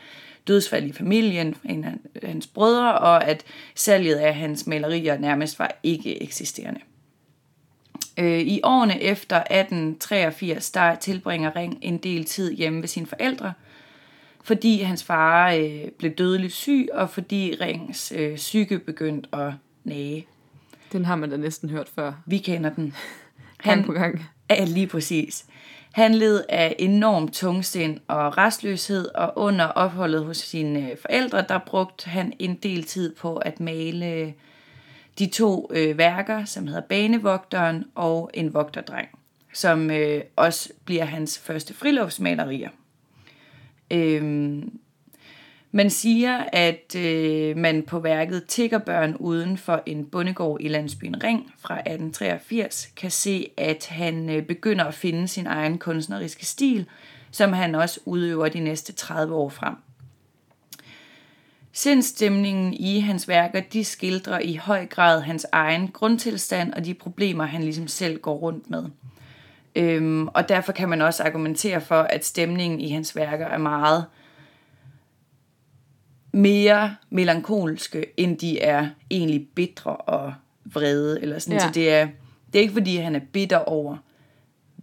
dødsfald 0.49 0.85
i 0.85 0.93
familien, 0.93 1.55
en 1.65 1.85
af 1.85 1.95
hans 2.23 2.47
brødre, 2.47 2.99
og 2.99 3.25
at 3.25 3.45
salget 3.75 4.15
af 4.15 4.35
hans 4.35 4.67
malerier 4.67 5.19
nærmest 5.19 5.59
var 5.59 5.71
ikke 5.83 6.23
eksisterende. 6.23 6.81
Øh, 8.19 8.41
I 8.41 8.61
årene 8.63 9.03
efter 9.03 9.37
1883, 9.37 10.71
der 10.71 10.95
tilbringer 10.95 11.57
Ring 11.57 11.79
en 11.83 11.99
del 11.99 12.25
tid 12.25 12.53
hjemme 12.53 12.81
ved 12.81 12.89
sine 12.89 13.07
forældre, 13.07 13.53
fordi 14.45 14.81
hans 14.81 15.05
far 15.05 15.53
øh, 15.53 15.89
blev 15.99 16.11
dødeligt 16.11 16.53
syg, 16.53 16.89
og 16.93 17.11
fordi 17.11 17.57
Rings 17.61 18.13
øh, 18.17 18.37
psyke 18.37 18.79
begyndte 18.79 19.29
at 19.35 19.53
nage. 19.85 20.27
Den 20.93 21.05
har 21.05 21.17
man 21.17 21.31
da 21.31 21.37
næsten 21.37 21.71
hørt 21.71 21.89
før. 21.95 22.13
Vi 22.27 22.39
kender 22.39 22.71
den. 22.71 22.95
Gang 23.63 23.87
på 23.87 23.93
gang. 23.93 24.25
Ja, 24.51 24.65
lige 24.65 24.87
præcis. 24.87 25.45
Han 25.93 26.15
led 26.15 26.45
af 26.49 26.77
enorm 26.79 27.29
tungsind 27.29 27.99
og 28.09 28.39
restløshed, 28.39 29.09
og 29.15 29.33
under 29.37 29.65
opholdet 29.65 30.25
hos 30.25 30.37
sine 30.37 30.97
forældre, 31.01 31.45
der 31.49 31.59
brugte 31.67 32.11
han 32.11 32.33
en 32.39 32.55
del 32.55 32.85
tid 32.85 33.15
på 33.15 33.37
at 33.37 33.61
male 33.61 34.35
de 35.19 35.27
to 35.27 35.71
øh, 35.75 35.99
værker, 35.99 36.45
som 36.45 36.67
hedder 36.67 36.81
Banevogteren 36.81 37.85
og 37.95 38.31
En 38.35 38.55
vogterdreng, 38.55 39.09
som 39.55 39.91
øh, 39.91 40.23
også 40.37 40.73
bliver 40.85 41.05
hans 41.05 41.39
første 41.39 41.75
friluftsmalerier. 41.75 42.71
Øhm, 43.91 44.79
man 45.73 45.91
siger, 45.91 46.45
at 46.53 46.95
øh, 46.97 47.57
man 47.57 47.83
på 47.83 47.99
værket 47.99 48.45
Tiggerbørn 48.47 49.17
uden 49.17 49.59
for 49.59 49.83
en 49.87 50.07
bondegård 50.07 50.61
i 50.61 50.69
landsbyen 50.69 51.25
Ring 51.25 51.53
fra 51.59 51.75
1883 51.75 52.87
kan 52.97 53.11
se, 53.11 53.51
at 53.57 53.87
han 53.87 54.31
øh, 54.31 54.43
begynder 54.43 54.85
at 54.85 54.95
finde 54.95 55.29
sin 55.29 55.47
egen 55.47 55.79
kunstneriske 55.79 56.47
stil, 56.47 56.87
som 57.31 57.53
han 57.53 57.75
også 57.75 58.01
udøver 58.05 58.49
de 58.49 58.61
næste 58.61 58.93
30 58.93 59.35
år 59.35 59.49
frem. 59.49 59.75
Sindstemningen 61.73 62.75
i 62.75 63.01
hans 63.01 63.29
værker, 63.29 63.61
de 63.61 63.85
skildrer 63.85 64.39
i 64.39 64.55
høj 64.55 64.87
grad 64.87 65.21
hans 65.21 65.47
egen 65.53 65.89
grundtilstand 65.89 66.73
og 66.73 66.85
de 66.85 66.95
problemer, 66.95 67.45
han 67.45 67.63
ligesom 67.63 67.89
selv 67.89 68.21
går 68.21 68.35
rundt 68.35 68.71
med. 68.71 68.85
Øhm, 69.77 70.29
og 70.29 70.49
derfor 70.49 70.73
kan 70.73 70.89
man 70.89 71.03
også 71.03 71.23
argumentere 71.23 71.81
for, 71.81 72.01
at 72.01 72.25
stemningen 72.25 72.81
i 72.81 72.91
hans 72.91 73.17
værker 73.17 73.47
er 73.47 73.59
meget 73.59 74.05
mere 76.33 76.97
melankolske, 77.11 78.07
end 78.17 78.39
de 78.39 78.61
er 78.61 78.89
egentlig 79.11 79.49
bitre 79.55 79.97
og 79.97 80.35
vrede. 80.65 81.23
Eller 81.23 81.39
sådan. 81.39 81.59
Ja. 81.59 81.67
Så 81.67 81.71
det 81.75 81.93
er, 81.93 82.09
det 82.53 82.59
er 82.59 82.63
ikke 82.63 82.73
fordi, 82.73 82.97
han 82.97 83.15
er 83.15 83.21
bitter 83.33 83.59
over 83.59 83.97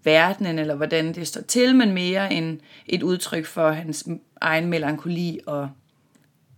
verdenen, 0.04 0.60
eller 0.60 0.76
hvordan 0.76 1.14
det 1.14 1.28
står 1.28 1.42
til, 1.42 1.76
men 1.76 1.92
mere 1.92 2.34
en, 2.34 2.62
et 2.88 3.04
udtryk 3.04 3.46
for 3.46 3.72
hans 3.72 4.08
egen 4.42 4.68
melankoli 4.68 5.40
og 5.46 5.70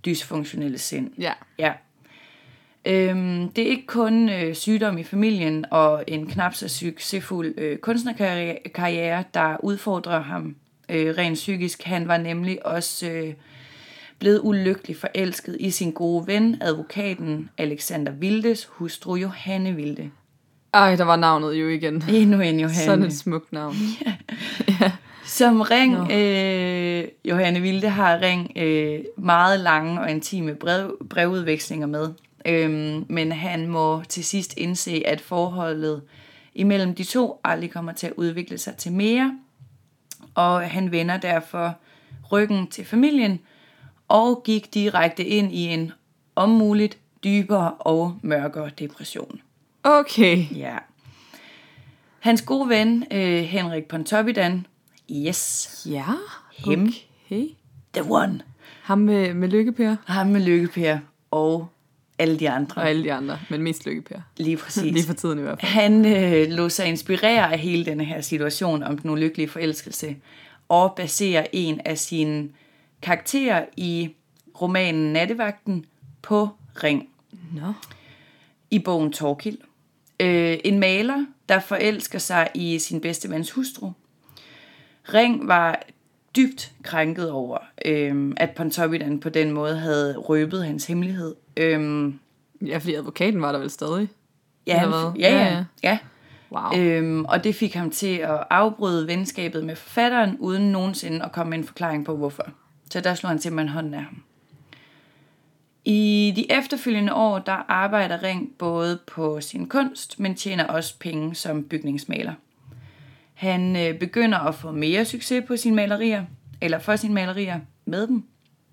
dysfunktionelle 0.06 0.78
sind. 0.78 1.12
Ja. 1.20 1.34
Ja. 1.60 1.74
Øhm, 2.86 3.50
det 3.50 3.64
er 3.64 3.70
ikke 3.70 3.86
kun 3.88 4.30
øh, 4.30 4.56
sygdom 4.56 4.98
i 4.98 5.04
familien 5.04 5.66
og 5.72 6.04
en 6.08 6.28
knap 6.28 6.54
så 6.54 6.68
succesfuld 6.68 7.54
øh, 7.58 7.78
kunstnerkarriere, 7.78 9.24
der 9.34 9.58
udfordrer 9.64 10.22
ham 10.22 10.56
øh, 10.90 11.18
rent 11.18 11.36
psykisk. 11.36 11.84
Han 11.84 12.08
var 12.08 12.18
nemlig 12.18 12.66
også 12.66 13.10
øh, 13.10 13.34
blevet 14.22 14.40
ulykkelig 14.44 14.98
forelsket 14.98 15.58
i 15.60 15.72
sin 15.72 15.92
gode 15.92 16.28
ven, 16.28 16.58
advokaten 16.62 17.50
Alexander 17.58 18.12
Vildes 18.12 18.66
hustru 18.66 19.16
Johanne 19.16 19.75
Vilde. 19.75 20.12
Ej, 20.74 20.96
der 20.96 21.04
var 21.04 21.16
navnet 21.16 21.54
jo 21.54 21.68
igen. 21.68 22.04
Endnu 22.10 22.40
en 22.40 22.60
Johanne. 22.60 22.86
Sådan 22.86 23.04
et 23.04 23.18
smukt 23.18 23.54
navn. 23.54 23.75
Som 25.25 25.62
Ring, 25.62 25.94
Nå. 25.94 26.12
øh, 26.12 27.08
Johanne 27.25 27.62
Vilde 27.62 27.90
har 27.90 28.22
Ring 28.22 28.51
øh, 28.56 29.00
meget 29.18 29.60
lange 29.60 30.01
og 30.01 30.12
intime 30.12 30.56
brev, 30.56 30.98
brevudvekslinger 31.10 31.88
med. 31.88 32.10
Øhm, 32.46 33.06
men 33.10 33.32
han 33.32 33.68
må 33.68 34.04
til 34.10 34.25
sidst 34.25 34.58
indse, 34.58 35.04
at 35.06 35.22
forholdet 35.22 36.01
imellem 36.56 36.96
de 36.96 37.04
to 37.04 37.40
aldrig 37.44 37.72
kommer 37.72 37.92
til 37.92 38.08
at 38.08 38.13
udvikle 38.16 38.58
sig 38.58 38.75
til 38.75 38.92
mere. 38.92 39.40
Og 40.36 40.62
han 40.62 40.92
vender 40.92 41.18
derfor 41.18 41.75
ryggen 42.32 42.68
til 42.68 42.86
familien 42.86 43.40
og 44.12 44.44
gik 44.44 44.74
direkte 44.74 45.25
ind 45.25 45.51
i 45.53 45.65
en 45.68 45.91
om 46.36 46.50
muligt 46.50 46.98
dybere 47.24 47.72
og 47.74 48.18
mørkere 48.22 48.70
depression. 48.80 49.41
Okay. 49.84 50.46
Ja. 50.56 50.77
Hans 52.20 52.41
gode 52.41 52.70
ven, 52.70 53.06
øh, 53.12 53.44
Henrik 53.44 53.84
Pontoppidan, 53.86 54.65
yes, 55.12 55.70
Ja. 55.89 56.03
Him. 56.58 56.94
Okay. 57.27 57.46
the 57.94 58.03
one, 58.12 58.41
Ham 58.82 58.98
med, 58.98 59.34
med 59.34 59.48
Lykkepær 59.48 59.96
ham 60.06 60.27
med 60.27 60.41
Lykkepær 60.41 60.98
og 61.32 61.68
alle 62.20 62.39
de 62.39 62.50
andre, 62.50 62.82
og 62.82 62.89
alle 62.89 63.03
de 63.03 63.13
andre, 63.13 63.39
men 63.50 63.62
mest 63.62 63.86
Lykkepær. 63.86 64.20
lige 64.38 64.58
præcis. 64.58 64.84
Lige 64.94 65.06
for 65.06 65.13
tiden 65.13 65.39
i 65.39 65.41
hvert 65.41 65.62
fald. 65.62 65.72
Han 65.72 66.06
øh, 66.06 66.48
lå 66.50 66.70
sig 66.70 66.86
inspirere 66.86 67.51
af 67.53 67.60
hele 67.60 67.86
denne 67.86 68.03
her 68.06 68.22
situation 68.22 68.84
om 68.84 68.98
den 68.98 69.10
ulykkelige 69.10 69.48
forelskelse, 69.50 70.15
og 70.70 70.94
baserer 70.96 71.46
en 71.51 71.82
af 71.86 71.98
sine 71.98 72.50
karakterer 73.01 73.65
i 73.77 74.15
romanen 74.62 75.13
Nattevagten 75.13 75.86
på 76.22 76.50
Ring. 76.84 77.10
Nå. 77.53 77.74
i 78.72 78.79
bogen 78.79 79.12
Torkild. 79.12 79.58
Øh, 80.20 80.58
en 80.65 80.79
maler, 80.79 81.25
der 81.50 81.60
forelsker 81.60 82.20
sig 82.20 82.50
i 82.55 82.79
sin 82.79 83.01
bedste 83.01 83.29
vens 83.29 83.51
hustru. 83.51 83.91
Ring 85.13 85.48
var 85.48 85.81
dybt 86.36 86.72
krænket 86.84 87.31
over, 87.31 87.58
øh, 87.86 88.34
at 88.38 88.50
Pontoppidan 88.51 89.20
på 89.20 89.29
den 89.29 89.51
måde 89.51 89.77
havde 89.77 90.17
røbet 90.17 90.65
hans 90.65 90.86
hemmelighed. 90.86 91.36
Øh, 91.58 92.13
Ja, 92.65 92.77
fordi 92.77 92.93
advokaten 92.96 93.41
var 93.41 93.51
der 93.51 93.60
vel 93.60 93.70
stadig. 93.70 94.08
ja, 94.67 94.81
Ja, 95.20 95.36
ja, 95.36 95.46
ja. 95.53 95.65
ja. 95.84 95.98
Wow. 96.51 96.79
Øhm, 96.81 97.25
og 97.25 97.43
det 97.43 97.55
fik 97.55 97.74
ham 97.74 97.91
til 97.91 98.15
at 98.17 98.43
afbryde 98.50 99.08
venskabet 99.08 99.63
med 99.65 99.75
forfatteren, 99.75 100.38
uden 100.39 100.72
nogensinde 100.72 101.25
at 101.25 101.31
komme 101.31 101.50
med 101.50 101.58
en 101.58 101.63
forklaring 101.63 102.05
på, 102.05 102.15
hvorfor. 102.17 102.48
Så 102.92 103.02
der 103.02 103.14
slog 103.14 103.30
han 103.30 103.40
simpelthen 103.40 103.74
hånden 103.74 103.94
af 103.94 104.04
ham. 104.04 104.24
I 105.86 106.34
de 106.36 106.52
efterfølgende 106.52 107.14
år, 107.14 107.40
der 107.40 107.72
arbejder 107.72 108.24
Ring 108.24 108.52
både 108.58 109.00
på 109.08 109.42
sin 109.42 109.68
kunst, 109.68 110.20
men 110.20 110.36
tjener 110.36 110.66
også 110.66 111.00
penge 111.00 111.36
som 111.36 111.64
bygningsmaler. 111.64 112.34
Han 113.34 113.76
øh, 113.76 114.00
begynder 114.00 114.38
at 114.38 114.56
få 114.56 114.72
mere 114.72 115.06
succes 115.06 115.44
på 115.48 115.58
sine 115.58 115.76
malerier, 115.76 116.26
eller 116.62 116.80
for 116.80 116.96
sine 116.96 117.14
malerier 117.14 117.60
med 117.86 118.08
dem. 118.08 118.24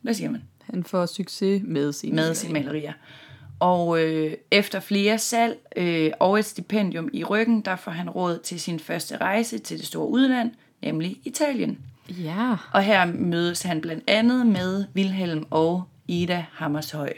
Hvad 0.02 0.14
siger 0.14 0.30
man? 0.30 0.42
Han 0.62 0.84
får 0.84 1.06
succes 1.06 1.62
med 1.64 1.92
sine 1.92 2.16
med 2.16 2.34
sine 2.34 2.52
malerier. 2.52 2.92
Og 3.60 4.04
øh, 4.04 4.32
efter 4.50 4.80
flere 4.80 5.18
salg 5.18 5.58
øh, 5.76 6.10
og 6.20 6.38
et 6.38 6.44
stipendium 6.44 7.10
i 7.12 7.24
ryggen, 7.24 7.60
der 7.60 7.76
får 7.76 7.90
han 7.90 8.10
råd 8.10 8.38
til 8.38 8.60
sin 8.60 8.80
første 8.80 9.16
rejse 9.16 9.58
til 9.58 9.78
det 9.78 9.86
store 9.86 10.08
udland, 10.08 10.50
nemlig 10.82 11.16
Italien. 11.24 11.78
Ja. 12.08 12.56
Og 12.72 12.82
her 12.82 13.06
mødes 13.06 13.62
han 13.62 13.80
blandt 13.80 14.04
andet 14.06 14.46
med 14.46 14.84
Wilhelm 14.96 15.46
og 15.50 15.84
Ida 16.08 16.46
Hammershøj. 16.52 17.12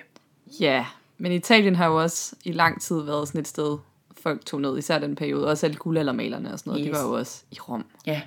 Ja, 0.60 0.86
men 1.18 1.32
Italien 1.32 1.76
har 1.76 1.86
jo 1.86 2.02
også 2.02 2.36
i 2.44 2.52
lang 2.52 2.80
tid 2.82 3.02
været 3.02 3.28
sådan 3.28 3.40
et 3.40 3.48
sted, 3.48 3.78
folk 4.22 4.44
tog 4.46 4.60
ned, 4.60 4.78
især 4.78 4.98
den 4.98 5.16
periode. 5.16 5.48
Også 5.48 5.66
alle 5.66 5.76
guldaldermalerne 5.76 6.52
og 6.52 6.58
sådan 6.58 6.70
noget, 6.70 6.86
yes. 6.86 6.92
De 6.96 6.98
var 7.02 7.08
jo 7.08 7.18
også 7.18 7.42
i 7.50 7.58
Rom. 7.60 7.84
Ja, 8.06 8.22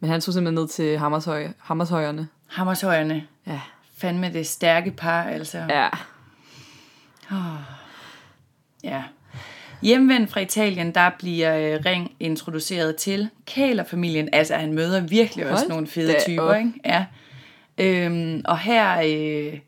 Men 0.00 0.10
han 0.10 0.20
tog 0.20 0.34
simpelthen 0.34 0.54
ned 0.62 0.68
til 0.68 0.98
Hammershøj, 0.98 1.48
Hammershøjerne. 1.58 2.28
Hammershøjerne. 2.46 3.26
Ja. 3.46 3.60
Fandme 3.96 4.32
det 4.32 4.46
stærke 4.46 4.90
par, 4.90 5.22
altså. 5.22 5.58
Ja. 5.58 5.88
Ja. 8.84 9.02
Hjemvendt 9.82 10.30
fra 10.30 10.40
Italien, 10.40 10.94
der 10.94 11.10
bliver 11.18 11.56
øh, 11.74 11.80
Ring 11.86 12.16
introduceret 12.20 12.96
til 12.96 13.28
Kælerfamilien. 13.46 14.28
Altså, 14.32 14.54
han 14.54 14.72
møder 14.72 15.00
virkelig 15.00 15.50
også 15.50 15.64
Hold 15.64 15.68
nogle 15.68 15.86
fede 15.86 16.14
typer, 16.26 16.42
op. 16.42 16.56
ikke? 16.56 16.72
Ja. 16.84 17.06
Øhm, 17.78 18.42
og 18.44 18.58
her 18.58 19.00
øh, 19.00 19.58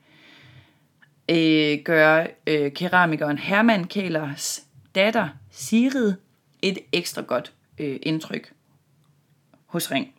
øh, 1.28 1.78
gør 1.84 2.26
øh, 2.46 2.72
keramikeren 2.72 3.38
Hermann 3.38 3.86
Kælers 3.86 4.62
datter, 4.94 5.28
Sigrid, 5.50 6.12
et 6.62 6.78
ekstra 6.92 7.22
godt 7.22 7.52
øh, 7.78 7.98
indtryk 8.02 8.52
hos 9.66 9.90
Ring. 9.90 10.14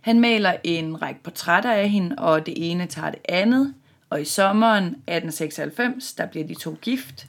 Han 0.00 0.20
maler 0.20 0.56
en 0.64 1.02
række 1.02 1.22
portrætter 1.22 1.72
af 1.72 1.88
hende, 1.88 2.16
og 2.18 2.46
det 2.46 2.70
ene 2.70 2.86
tager 2.86 3.10
det 3.10 3.20
andet. 3.28 3.74
Og 4.10 4.20
i 4.20 4.24
sommeren 4.24 4.84
1896, 4.84 6.12
der 6.12 6.26
bliver 6.26 6.46
de 6.46 6.54
to 6.54 6.76
gift. 6.82 7.26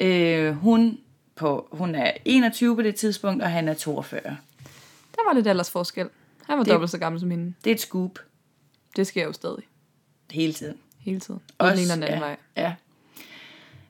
Øh, 0.00 0.52
hun, 0.54 0.98
på, 1.36 1.68
hun 1.72 1.94
er 1.94 2.12
21 2.24 2.76
på 2.76 2.82
det 2.82 2.94
tidspunkt, 2.94 3.42
og 3.42 3.50
han 3.50 3.68
er 3.68 3.74
42. 3.74 4.20
Der 5.14 5.28
var 5.28 5.34
lidt 5.34 5.46
aldersforskel. 5.46 6.08
Han 6.46 6.58
var 6.58 6.64
Det- 6.64 6.72
dobbelt 6.72 6.90
så 6.90 6.98
gammel 6.98 7.20
som 7.20 7.30
hende. 7.30 7.54
Det 7.64 7.70
er 7.70 7.74
et 7.74 7.80
scoop 7.80 8.18
Det 8.96 9.06
sker 9.06 9.24
jo 9.24 9.32
stadig. 9.32 9.62
hele 10.30 10.52
tiden. 10.52 10.76
Hele 10.98 11.20
tiden. 11.20 11.40
Også, 11.58 11.74
den 11.76 11.82
ene 11.84 11.92
den 11.94 12.02
anden 12.02 12.18
ja, 12.20 12.24
vej. 12.26 12.36
ja. 12.56 12.74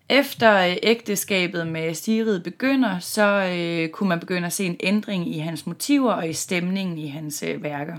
Efter 0.08 0.58
øh, 0.70 0.76
ægteskabet 0.82 1.66
med 1.66 1.94
Sigrid 1.94 2.40
begynder, 2.40 2.98
så 2.98 3.22
øh, 3.56 3.88
kunne 3.88 4.08
man 4.08 4.20
begynde 4.20 4.46
at 4.46 4.52
se 4.52 4.64
en 4.64 4.76
ændring 4.80 5.34
i 5.34 5.38
hans 5.38 5.66
motiver 5.66 6.12
og 6.12 6.28
i 6.28 6.32
stemningen 6.32 6.98
i 6.98 7.06
hans 7.08 7.42
øh, 7.42 7.62
værker. 7.62 7.96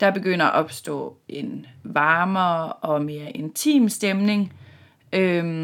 Der 0.00 0.10
begynder 0.10 0.46
at 0.46 0.52
opstå 0.54 1.16
en 1.28 1.66
varmere 1.82 2.72
og 2.72 3.02
mere 3.04 3.30
intim 3.30 3.88
stemning, 3.88 4.52
øhm, 5.12 5.63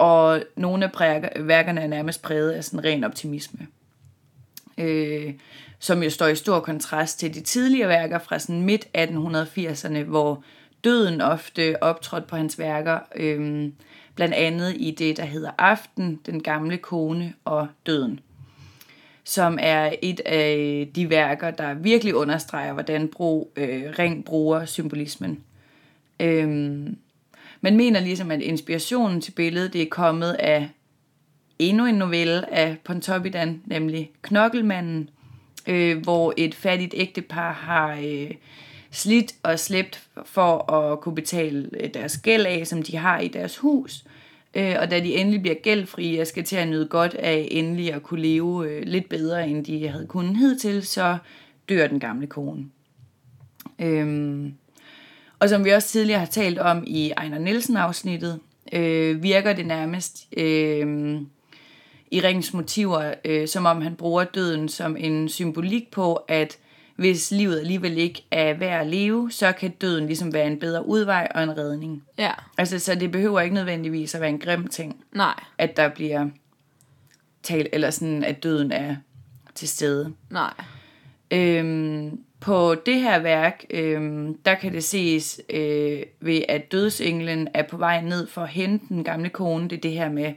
og 0.00 0.42
nogle 0.56 0.84
af 0.84 0.92
præger- 0.92 1.42
værkerne 1.42 1.80
er 1.80 1.86
nærmest 1.86 2.22
præget 2.22 2.50
af 2.50 2.64
sådan 2.64 2.84
ren 2.84 3.04
optimisme. 3.04 3.66
Øh, 4.78 5.34
som 5.78 6.02
jo 6.02 6.10
står 6.10 6.26
i 6.26 6.36
stor 6.36 6.60
kontrast 6.60 7.18
til 7.18 7.34
de 7.34 7.40
tidligere 7.40 7.88
værker 7.88 8.18
fra 8.18 8.38
sådan 8.38 8.62
midt 8.62 8.88
1880'erne, 8.98 10.02
hvor 10.02 10.42
døden 10.84 11.20
ofte 11.20 11.82
optrådte 11.82 12.26
på 12.26 12.36
hans 12.36 12.58
værker, 12.58 12.98
øh, 13.16 13.68
blandt 14.14 14.34
andet 14.34 14.76
i 14.76 14.90
det, 14.98 15.16
der 15.16 15.24
hedder 15.24 15.50
Aften, 15.58 16.20
Den 16.26 16.42
gamle 16.42 16.76
kone 16.76 17.34
og 17.44 17.68
Døden, 17.86 18.20
som 19.24 19.58
er 19.60 19.92
et 20.02 20.20
af 20.20 20.88
de 20.94 21.10
værker, 21.10 21.50
der 21.50 21.74
virkelig 21.74 22.14
understreger, 22.14 22.72
hvordan 22.72 23.08
Bro, 23.08 23.52
øh, 23.56 23.82
Ring 23.98 24.24
bruger 24.24 24.64
symbolismen. 24.64 25.40
Øh, 26.20 26.86
man 27.60 27.76
mener 27.76 28.00
ligesom, 28.00 28.30
at 28.30 28.40
inspirationen 28.40 29.20
til 29.20 29.32
billedet 29.32 29.72
det 29.72 29.82
er 29.82 29.88
kommet 29.90 30.32
af 30.32 30.68
endnu 31.58 31.86
en 31.86 31.94
novelle 31.94 32.54
af 32.54 32.76
Pontoppidan, 32.84 33.62
nemlig 33.66 34.10
Knokkelmanden, 34.22 35.10
øh, 35.66 36.02
hvor 36.02 36.34
et 36.36 36.54
fattigt 36.54 36.94
ægtepar 36.96 37.52
har 37.52 38.00
øh, 38.04 38.30
slidt 38.90 39.34
og 39.42 39.58
slæbt 39.58 40.08
for 40.24 40.72
at 40.72 41.00
kunne 41.00 41.14
betale 41.14 41.70
øh, 41.80 41.94
deres 41.94 42.18
gæld 42.18 42.46
af, 42.46 42.66
som 42.66 42.82
de 42.82 42.96
har 42.96 43.20
i 43.20 43.28
deres 43.28 43.58
hus. 43.58 44.04
Øh, 44.54 44.76
og 44.80 44.90
da 44.90 45.00
de 45.00 45.14
endelig 45.14 45.42
bliver 45.42 45.56
gældfrie 45.62 46.20
og 46.20 46.26
skal 46.26 46.44
til 46.44 46.56
at 46.56 46.68
nyde 46.68 46.86
godt 46.86 47.14
af 47.14 47.48
endelig 47.50 47.92
at 47.92 48.02
kunne 48.02 48.22
leve 48.22 48.68
øh, 48.68 48.82
lidt 48.82 49.08
bedre, 49.08 49.48
end 49.48 49.64
de 49.64 49.88
havde 49.88 50.06
kunnet 50.06 50.36
hidtil, 50.36 50.86
så 50.86 51.18
dør 51.68 51.86
den 51.86 52.00
gamle 52.00 52.26
kone. 52.26 52.64
Øhm, 53.78 54.54
og 55.40 55.48
som 55.48 55.64
vi 55.64 55.70
også 55.70 55.88
tidligere 55.88 56.18
har 56.18 56.26
talt 56.26 56.58
om 56.58 56.84
i 56.86 57.10
Ejner 57.10 57.38
Nielsen-afsnittet, 57.38 58.40
øh, 58.72 59.22
virker 59.22 59.52
det 59.52 59.66
nærmest 59.66 60.26
øh, 60.36 61.20
i 62.10 62.20
Rings 62.20 62.54
motiver, 62.54 63.14
øh, 63.24 63.48
som 63.48 63.66
om 63.66 63.82
han 63.82 63.94
bruger 63.96 64.24
døden 64.24 64.68
som 64.68 64.96
en 64.96 65.28
symbolik 65.28 65.90
på, 65.90 66.14
at 66.14 66.58
hvis 66.96 67.30
livet 67.30 67.60
alligevel 67.60 67.98
ikke 67.98 68.26
er 68.30 68.54
værd 68.54 68.80
at 68.80 68.86
leve, 68.86 69.30
så 69.30 69.52
kan 69.52 69.70
døden 69.70 70.06
ligesom 70.06 70.32
være 70.32 70.46
en 70.46 70.58
bedre 70.58 70.86
udvej 70.86 71.28
og 71.34 71.42
en 71.42 71.58
redning. 71.58 72.02
Ja. 72.18 72.32
Altså, 72.58 72.78
så 72.78 72.94
det 72.94 73.12
behøver 73.12 73.40
ikke 73.40 73.54
nødvendigvis 73.54 74.14
at 74.14 74.20
være 74.20 74.30
en 74.30 74.38
grim 74.38 74.66
ting, 74.66 75.04
Nej. 75.12 75.40
at 75.58 75.76
der 75.76 75.88
bliver 75.88 76.28
talt, 77.42 77.68
eller 77.72 77.90
sådan, 77.90 78.24
at 78.24 78.42
døden 78.42 78.72
er 78.72 78.96
til 79.54 79.68
stede. 79.68 80.12
Nej. 80.30 80.52
Øhm, 81.30 82.20
på 82.40 82.74
det 82.74 83.00
her 83.00 83.18
værk, 83.18 83.64
øhm, 83.70 84.34
der 84.34 84.54
kan 84.54 84.72
det 84.72 84.84
ses 84.84 85.40
øh, 85.50 86.02
ved, 86.20 86.42
at 86.48 86.72
dødsenglen 86.72 87.48
er 87.54 87.62
på 87.62 87.76
vej 87.76 88.00
ned 88.00 88.26
for 88.26 88.40
at 88.40 88.48
hente 88.48 88.84
den 88.88 89.04
gamle 89.04 89.28
kone. 89.28 89.68
Det 89.68 89.76
er 89.76 89.80
det 89.80 89.92
her 89.92 90.10
med 90.10 90.32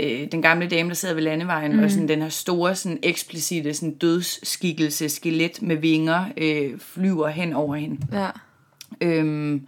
øh, 0.00 0.32
den 0.32 0.42
gamle 0.42 0.68
dame, 0.68 0.88
der 0.88 0.94
sidder 0.94 1.14
ved 1.14 1.22
landevejen, 1.22 1.76
mm. 1.76 1.82
og 1.82 1.90
sådan 1.90 2.08
den 2.08 2.22
her 2.22 2.28
store, 2.28 2.74
sådan 2.74 2.98
eksplicite 3.02 3.74
sådan 3.74 3.94
dødsskikkelse, 3.94 5.08
skelet 5.08 5.62
med 5.62 5.76
vinger, 5.76 6.24
øh, 6.36 6.78
flyver 6.78 7.28
hen 7.28 7.52
over 7.52 7.76
hende. 7.76 8.06
Ja. 8.12 8.28
Øhm, 9.00 9.66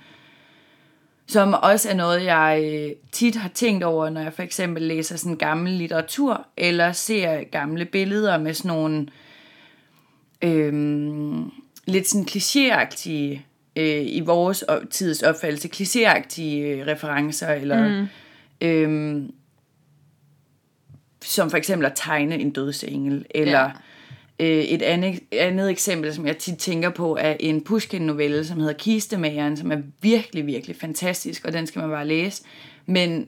som 1.27 1.55
også 1.63 1.91
er 1.91 1.95
noget, 1.95 2.25
jeg 2.25 2.61
øh, 2.65 2.97
tit 3.13 3.37
har 3.37 3.49
tænkt 3.49 3.85
over, 3.85 4.11
når 4.11 4.21
jeg 4.21 4.33
for 4.33 4.43
eksempel 4.43 4.83
læser 4.83 5.17
sådan 5.17 5.37
gammel 5.37 5.73
litteratur, 5.73 6.47
eller 6.57 6.93
ser 6.93 7.45
gamle 7.45 7.85
billeder 7.85 8.39
med 8.39 8.55
sådan 8.55 8.69
nogle 8.69 9.07
øhm, 10.45 11.51
lidt 11.87 12.09
sådan 12.09 12.27
klichéagtige, 12.31 13.41
øh, 13.77 14.03
i 14.07 14.21
vores 14.21 14.65
tids 14.91 15.23
opfattelse, 15.23 15.69
klichéagtige 15.69 16.57
øh, 16.57 16.87
referencer, 16.87 17.49
eller 17.49 17.89
mm. 17.89 18.07
øhm, 18.61 19.31
som 21.25 21.51
for 21.51 21.57
eksempel 21.57 21.87
at 21.87 21.93
tegne 21.97 22.39
en 22.39 22.51
dødsengel, 22.51 23.25
eller 23.31 23.61
Ja. 23.61 23.71
Øh, 24.39 24.65
et 24.65 24.83
andet, 24.83 25.21
andet 25.33 25.71
eksempel, 25.71 26.15
som 26.15 26.27
jeg 26.27 26.39
tit 26.39 26.59
tænker 26.59 26.91
på, 26.91 27.17
er 27.21 27.37
en 27.41 27.65
Pushkin-novelle, 27.65 28.45
som 28.45 28.59
hedder 28.59 28.73
Kistemageren, 28.73 29.57
som 29.57 29.73
er 29.73 29.77
virkelig, 30.01 30.47
virkelig 30.47 30.77
fantastisk, 30.77 31.45
og 31.45 31.53
den 31.53 31.67
skal 31.67 31.81
man 31.81 31.91
bare 31.91 32.07
læse. 32.07 32.43
Men 32.87 33.27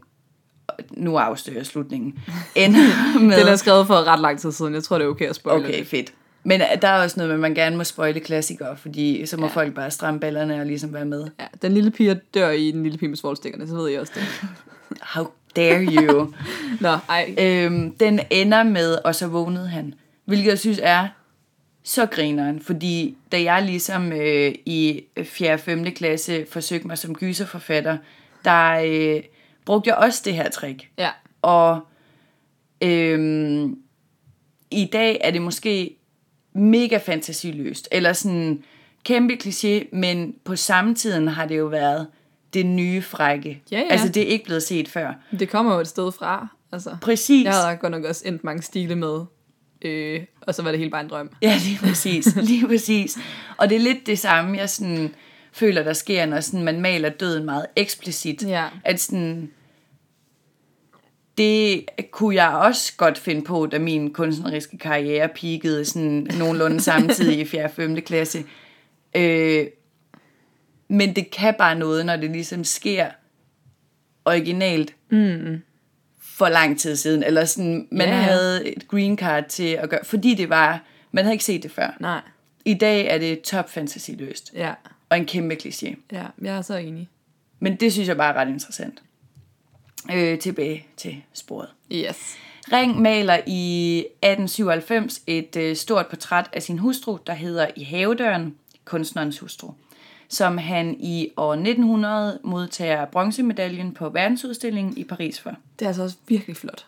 nu 0.90 1.16
afstører 1.16 1.56
jeg 1.56 1.66
slutningen. 1.66 2.18
Ender 2.54 3.18
med... 3.28 3.38
Den 3.40 3.46
er 3.46 3.56
skrevet 3.56 3.86
for 3.86 3.94
ret 3.94 4.20
lang 4.20 4.40
tid 4.40 4.52
siden. 4.52 4.74
Jeg 4.74 4.82
tror, 4.82 4.98
det 4.98 5.04
er 5.04 5.08
okay 5.08 5.28
at 5.28 5.36
spoile 5.36 5.64
Okay, 5.64 5.78
det. 5.78 5.86
fedt. 5.86 6.12
Men 6.46 6.60
øh, 6.60 6.82
der 6.82 6.88
er 6.88 7.02
også 7.02 7.16
noget 7.16 7.28
med, 7.28 7.34
at 7.34 7.40
man 7.40 7.54
gerne 7.54 7.76
må 7.76 7.84
spoile 7.84 8.20
klassikere, 8.20 8.76
fordi 8.76 9.26
så 9.26 9.36
må 9.36 9.46
ja. 9.46 9.52
folk 9.52 9.74
bare 9.74 9.90
stramme 9.90 10.20
ballerne 10.20 10.60
og 10.60 10.66
ligesom 10.66 10.94
være 10.94 11.04
med. 11.04 11.26
Ja, 11.40 11.46
den 11.62 11.72
lille 11.72 11.90
pige 11.90 12.20
dør 12.34 12.50
i 12.50 12.70
den 12.70 12.82
lille 12.82 12.98
pige 12.98 13.08
med 13.08 13.16
svoldstikkerne, 13.16 13.68
så 13.68 13.74
ved 13.74 13.88
jeg 13.88 14.00
også 14.00 14.12
det. 14.14 14.22
How 15.14 15.26
dare 15.56 15.84
you? 15.84 16.32
Nå, 16.80 16.88
ej. 17.08 17.34
øhm, 17.38 17.96
den 17.96 18.20
ender 18.30 18.62
med, 18.62 18.98
og 19.04 19.14
så 19.14 19.26
vågnede 19.26 19.68
han. 19.68 19.94
Hvilket 20.24 20.48
jeg 20.48 20.58
synes 20.58 20.80
er 20.82 21.08
så 21.82 22.06
grineren, 22.06 22.60
fordi 22.60 23.16
da 23.32 23.42
jeg 23.42 23.62
ligesom 23.62 24.12
øh, 24.12 24.54
i 24.66 25.04
4. 25.24 25.52
og 25.52 25.60
5. 25.60 25.84
klasse 25.84 26.46
forsøgte 26.50 26.86
mig 26.86 26.98
som 26.98 27.14
gyserforfatter, 27.14 27.98
der 28.44 28.80
øh, 28.84 29.22
brugte 29.64 29.88
jeg 29.90 29.96
også 29.96 30.22
det 30.24 30.34
her 30.34 30.50
trick. 30.50 30.88
Ja. 30.98 31.10
Og 31.42 31.80
øhm, 32.82 33.78
i 34.70 34.88
dag 34.92 35.20
er 35.20 35.30
det 35.30 35.42
måske 35.42 35.95
mega 36.56 36.96
fantasiløst, 36.96 37.88
eller 37.92 38.12
sådan 38.12 38.62
kæmpe 39.04 39.34
kliché, 39.34 39.96
men 39.96 40.34
på 40.44 40.56
samme 40.56 40.94
tiden 40.94 41.28
har 41.28 41.46
det 41.46 41.58
jo 41.58 41.66
været 41.66 42.06
det 42.54 42.66
nye 42.66 43.02
frække. 43.02 43.62
Ja, 43.72 43.78
ja. 43.78 43.84
Altså 43.90 44.08
det 44.08 44.22
er 44.22 44.26
ikke 44.26 44.44
blevet 44.44 44.62
set 44.62 44.88
før. 44.88 45.14
Det 45.38 45.48
kommer 45.48 45.74
jo 45.74 45.80
et 45.80 45.88
sted 45.88 46.12
fra. 46.12 46.48
Altså. 46.72 46.96
Præcis. 47.00 47.44
Jeg 47.44 47.54
havde 47.54 47.76
godt 47.76 47.90
nok 47.90 48.04
også 48.04 48.22
endt 48.26 48.44
mange 48.44 48.62
stile 48.62 48.96
med. 48.96 49.20
Øh, 49.82 50.20
og 50.40 50.54
så 50.54 50.62
var 50.62 50.70
det 50.70 50.78
hele 50.78 50.90
bare 50.90 51.00
en 51.00 51.08
drøm. 51.08 51.30
Ja, 51.42 51.58
lige 51.64 51.78
præcis. 51.78 52.36
Lige 52.50 52.66
præcis. 52.66 53.18
Og 53.56 53.68
det 53.68 53.76
er 53.76 53.80
lidt 53.80 54.06
det 54.06 54.18
samme, 54.18 54.58
jeg 54.58 54.70
sådan 54.70 55.14
føler, 55.52 55.82
der 55.82 55.92
sker, 55.92 56.26
når 56.26 56.40
sådan, 56.40 56.64
man 56.64 56.80
maler 56.80 57.08
døden 57.08 57.44
meget 57.44 57.66
eksplicit. 57.76 58.42
Ja. 58.42 58.64
At 58.84 59.00
sådan, 59.00 59.50
det 61.38 61.86
kunne 62.10 62.34
jeg 62.34 62.48
også 62.48 62.92
godt 62.96 63.18
finde 63.18 63.42
på, 63.42 63.66
da 63.66 63.78
min 63.78 64.12
kunstneriske 64.12 64.78
karriere 64.78 65.28
peakede 65.28 65.84
sådan 65.84 66.26
nogenlunde 66.38 66.80
samtidig 66.80 67.38
i 67.38 67.44
4. 67.44 67.64
og 67.64 67.70
5. 67.70 67.96
klasse. 68.00 68.44
Øh, 69.16 69.66
men 70.88 71.16
det 71.16 71.30
kan 71.30 71.54
bare 71.58 71.74
noget, 71.78 72.06
når 72.06 72.16
det 72.16 72.30
ligesom 72.30 72.64
sker 72.64 73.06
originalt 74.24 74.94
mm. 75.10 75.62
for 76.20 76.48
lang 76.48 76.78
tid 76.78 76.96
siden. 76.96 77.22
Eller 77.22 77.44
sådan, 77.44 77.88
man 77.90 78.08
ja. 78.08 78.14
havde 78.14 78.68
et 78.76 78.88
green 78.88 79.18
card 79.18 79.44
til 79.48 79.68
at 79.68 79.90
gøre, 79.90 80.04
fordi 80.04 80.34
det 80.34 80.48
var, 80.50 80.84
man 81.12 81.24
havde 81.24 81.34
ikke 81.34 81.44
set 81.44 81.62
det 81.62 81.70
før. 81.70 81.96
Nej. 82.00 82.20
I 82.64 82.74
dag 82.74 83.06
er 83.06 83.18
det 83.18 83.40
top 83.42 83.70
fantasy-løst, 83.70 84.52
Ja. 84.54 84.74
og 85.08 85.16
en 85.16 85.26
kæmpe 85.26 85.54
kliché. 85.62 85.94
Ja, 86.12 86.24
jeg 86.42 86.56
er 86.56 86.62
så 86.62 86.76
enig. 86.76 87.08
Men 87.60 87.76
det 87.76 87.92
synes 87.92 88.08
jeg 88.08 88.16
bare 88.16 88.34
er 88.34 88.38
ret 88.38 88.48
interessant. 88.48 89.02
Øh, 90.14 90.38
tilbage 90.38 90.86
til 90.96 91.22
sporet. 91.32 91.68
Yes. 91.92 92.36
Ring 92.72 93.00
maler 93.02 93.38
i 93.46 93.98
1897 93.98 95.22
et 95.26 95.56
øh, 95.56 95.76
stort 95.76 96.06
portræt 96.06 96.50
af 96.52 96.62
sin 96.62 96.78
hustru, 96.78 97.18
der 97.26 97.32
hedder 97.32 97.66
I 97.76 97.82
havedøren, 97.82 98.54
kunstnerens 98.84 99.38
hustru, 99.38 99.70
som 100.28 100.58
han 100.58 100.96
i 101.00 101.30
år 101.36 101.52
1900 101.52 102.38
modtager 102.44 103.04
bronzemedaljen 103.04 103.94
på 103.94 104.08
verdensudstillingen 104.08 104.96
i 104.96 105.04
Paris 105.04 105.40
for. 105.40 105.50
Det 105.78 105.84
er 105.84 105.88
altså 105.88 106.02
også 106.02 106.16
virkelig 106.28 106.56
flot. 106.56 106.86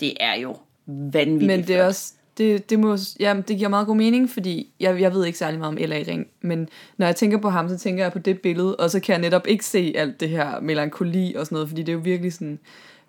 Det 0.00 0.14
er 0.20 0.34
jo 0.34 0.56
vanvittigt 0.86 1.46
Men 1.46 1.60
det 1.60 1.70
er 1.70 1.78
flot. 1.78 1.86
også, 1.86 2.12
det, 2.38 2.70
det, 2.70 2.78
må, 2.78 2.96
ja, 3.20 3.34
det 3.48 3.56
giver 3.56 3.68
meget 3.68 3.86
god 3.86 3.96
mening, 3.96 4.30
fordi 4.30 4.70
jeg, 4.80 5.00
jeg 5.00 5.14
ved 5.14 5.24
ikke 5.24 5.38
særlig 5.38 5.58
meget 5.58 5.68
om 5.68 5.88
L.A. 5.90 6.02
Ring, 6.08 6.26
men 6.40 6.68
når 6.96 7.06
jeg 7.06 7.16
tænker 7.16 7.38
på 7.38 7.50
ham, 7.50 7.68
så 7.68 7.78
tænker 7.78 8.04
jeg 8.04 8.12
på 8.12 8.18
det 8.18 8.40
billede, 8.40 8.76
og 8.76 8.90
så 8.90 9.00
kan 9.00 9.12
jeg 9.12 9.20
netop 9.20 9.46
ikke 9.46 9.64
se 9.64 9.94
alt 9.96 10.20
det 10.20 10.28
her 10.28 10.60
melankoli 10.60 11.34
og 11.34 11.46
sådan 11.46 11.56
noget, 11.56 11.68
fordi 11.68 11.82
det 11.82 11.88
er 11.88 11.92
jo 11.92 12.00
virkelig 12.04 12.32
sådan 12.32 12.58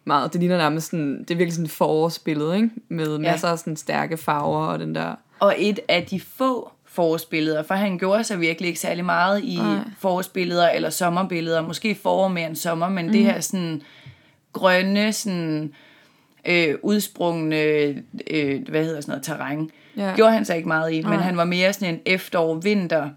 meget, 0.05 0.33
det 0.33 0.41
ligner 0.41 0.57
nærmest 0.57 0.89
sådan, 0.89 1.19
det 1.19 1.31
er 1.31 1.35
virkelig 1.35 1.53
sådan 1.53 1.69
forårsbillede, 1.69 2.55
ikke? 2.55 2.69
Med 2.89 3.17
masser 3.17 3.47
af 3.47 3.59
sådan 3.59 3.75
stærke 3.75 4.17
farver 4.17 4.65
og 4.65 4.79
den 4.79 4.95
der, 4.95 5.15
Og 5.39 5.55
et 5.57 5.79
af 5.87 6.05
de 6.05 6.19
få 6.19 6.71
forårsbilleder, 6.85 7.63
for 7.63 7.73
han 7.73 7.97
gjorde 7.97 8.23
sig 8.23 8.41
virkelig 8.41 8.67
ikke 8.67 8.79
særlig 8.79 9.05
meget 9.05 9.43
i 9.43 9.55
Nej. 9.55 9.77
forårsbilleder 9.99 10.69
eller 10.69 10.89
sommerbilleder. 10.89 11.61
Måske 11.61 11.95
forår 11.95 12.27
mere 12.27 12.47
end 12.47 12.55
sommer, 12.55 12.89
men 12.89 13.05
mm. 13.05 13.11
det 13.11 13.23
her 13.23 13.39
sådan 13.39 13.81
grønne, 14.53 15.13
sådan 15.13 15.73
øh, 16.45 16.76
udsprungne, 16.84 17.56
øh, 18.32 18.69
hvad 18.69 18.84
hedder 18.86 19.02
sådan 19.02 19.12
noget, 19.12 19.23
terræn, 19.23 19.69
Ja. 19.97 20.13
gjorde 20.15 20.34
han 20.34 20.45
sig 20.45 20.56
ikke 20.56 20.67
meget 20.67 20.91
i. 20.93 21.02
Men 21.02 21.12
Nej. 21.12 21.21
han 21.21 21.38
var 21.38 21.45
mere 21.45 21.73
sådan 21.73 21.93
en 21.93 22.02
efterår, 22.06 22.56
vinter, 22.56 23.10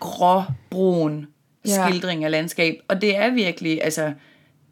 gråbrun 0.00 1.26
Ja. 1.66 1.88
skildring 1.88 2.24
af 2.24 2.30
landskab. 2.30 2.74
Og 2.88 3.00
det 3.00 3.16
er 3.16 3.30
virkelig, 3.30 3.84
altså, 3.84 4.12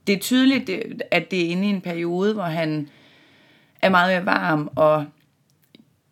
det 0.07 0.13
er 0.13 0.19
tydeligt, 0.19 0.71
at 1.11 1.31
det 1.31 1.45
er 1.45 1.49
inde 1.49 1.67
i 1.67 1.71
en 1.71 1.81
periode, 1.81 2.35
hvor 2.35 2.43
han 2.43 2.89
er 3.83 3.89
meget 3.89 4.13
mere 4.17 4.27
varm 4.27 4.71
og 4.77 5.07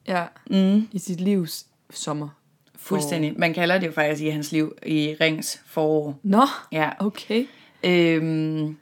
ja, 0.09 0.25
mm. 0.51 0.89
i 0.93 0.99
sit 0.99 1.21
livs 1.21 1.67
sommer. 1.91 2.29
Fuldstændig. 2.77 3.35
Man 3.37 3.55
kalder 3.55 3.79
det 3.79 3.87
jo 3.87 3.93
faktisk 3.93 4.23
i 4.23 4.29
hans 4.29 4.53
liv 4.53 4.75
i 4.87 5.17
Rings 5.21 5.63
forår. 5.67 6.19
Nå, 6.23 6.43
Ja. 6.73 6.91
okay. 6.99 7.47
Øhm, 7.85 8.77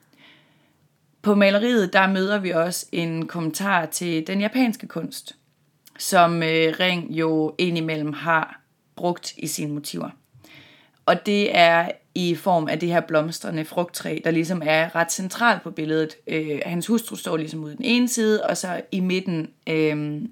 på 1.23 1.35
maleriet, 1.35 1.93
der 1.93 2.07
møder 2.07 2.39
vi 2.39 2.51
også 2.51 2.87
en 2.93 3.27
kommentar 3.27 3.87
til 3.87 4.27
den 4.27 4.41
japanske 4.41 4.87
kunst, 4.87 5.37
som 5.99 6.43
øh, 6.43 6.75
Ring 6.81 7.07
jo 7.11 7.55
indimellem 7.59 8.13
har 8.13 8.61
brugt 8.97 9.35
i 9.37 9.47
sine 9.47 9.73
motiver. 9.73 10.11
Og 11.07 11.27
det 11.27 11.57
er 11.57 11.91
i 12.15 12.35
form 12.35 12.69
af 12.69 12.79
det 12.79 12.89
her 12.89 13.01
blomstrende 13.01 13.65
frugttræ, 13.65 14.19
der 14.25 14.31
ligesom 14.31 14.63
er 14.65 14.97
ret 14.97 15.13
centralt 15.13 15.63
på 15.63 15.71
billedet. 15.71 16.17
Øh, 16.27 16.61
hans 16.67 16.87
hustru 16.87 17.17
står 17.17 17.37
ligesom 17.37 17.65
ude 17.65 17.77
den 17.77 17.85
ene 17.85 18.09
side, 18.09 18.43
og 18.43 18.57
så 18.57 18.81
i 18.93 19.01
midten 19.01 19.51
øh, 19.67 20.23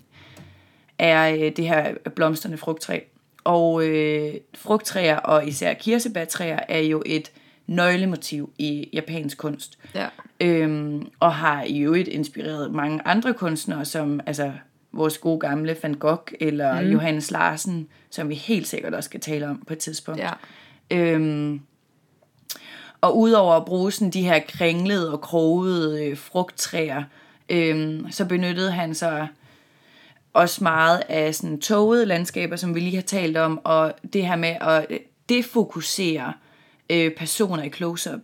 er 0.98 1.34
øh, 1.34 1.56
det 1.56 1.68
her 1.68 1.94
blomstrende 2.14 2.58
frugttræ. 2.58 3.00
Og 3.44 3.84
øh, 3.86 4.34
frugttræer 4.54 5.16
og 5.16 5.48
især 5.48 5.74
kirsebærtræer 5.74 6.60
er 6.68 6.80
jo 6.80 7.02
et 7.06 7.32
nøglemotiv 7.68 8.52
i 8.58 8.88
japansk 8.92 9.38
kunst. 9.38 9.78
Ja. 9.94 10.06
Øhm, 10.40 11.06
og 11.20 11.34
har 11.34 11.62
i 11.62 11.78
øvrigt 11.78 12.08
inspireret 12.08 12.72
mange 12.72 13.00
andre 13.04 13.34
kunstnere, 13.34 13.84
som 13.84 14.20
altså 14.26 14.52
vores 14.92 15.18
gode 15.18 15.38
gamle 15.38 15.76
Van 15.82 15.94
Gogh 15.94 16.32
eller 16.40 16.80
mm. 16.80 16.88
Johannes 16.88 17.30
Larsen, 17.30 17.88
som 18.10 18.28
vi 18.28 18.34
helt 18.34 18.68
sikkert 18.68 18.94
også 18.94 19.08
skal 19.08 19.20
tale 19.20 19.48
om 19.48 19.62
på 19.66 19.72
et 19.72 19.78
tidspunkt. 19.78 20.20
Ja. 20.20 20.30
Øhm, 20.90 21.60
og 23.00 23.18
udover 23.18 23.54
at 23.54 23.64
bruge 23.64 23.92
sådan 23.92 24.10
de 24.10 24.22
her 24.22 24.40
kringlede 24.48 25.12
og 25.12 25.20
krogede 25.20 26.06
øh, 26.06 26.16
frugttræer, 26.16 27.02
øhm, 27.48 28.10
så 28.10 28.24
benyttede 28.24 28.70
han 28.70 28.94
sig 28.94 29.28
også 30.32 30.64
meget 30.64 31.02
af 31.08 31.34
sådan 31.34 31.60
tågede 31.60 32.06
landskaber, 32.06 32.56
som 32.56 32.74
vi 32.74 32.80
lige 32.80 32.94
har 32.94 33.02
talt 33.02 33.36
om, 33.36 33.60
og 33.64 33.94
det 34.12 34.26
her 34.26 34.36
med 34.36 34.56
at 34.60 34.86
øh, 34.90 34.98
defokusere 35.28 36.32
øh, 36.90 37.14
personer 37.16 37.62
i 37.62 37.70
close-up. 37.70 38.20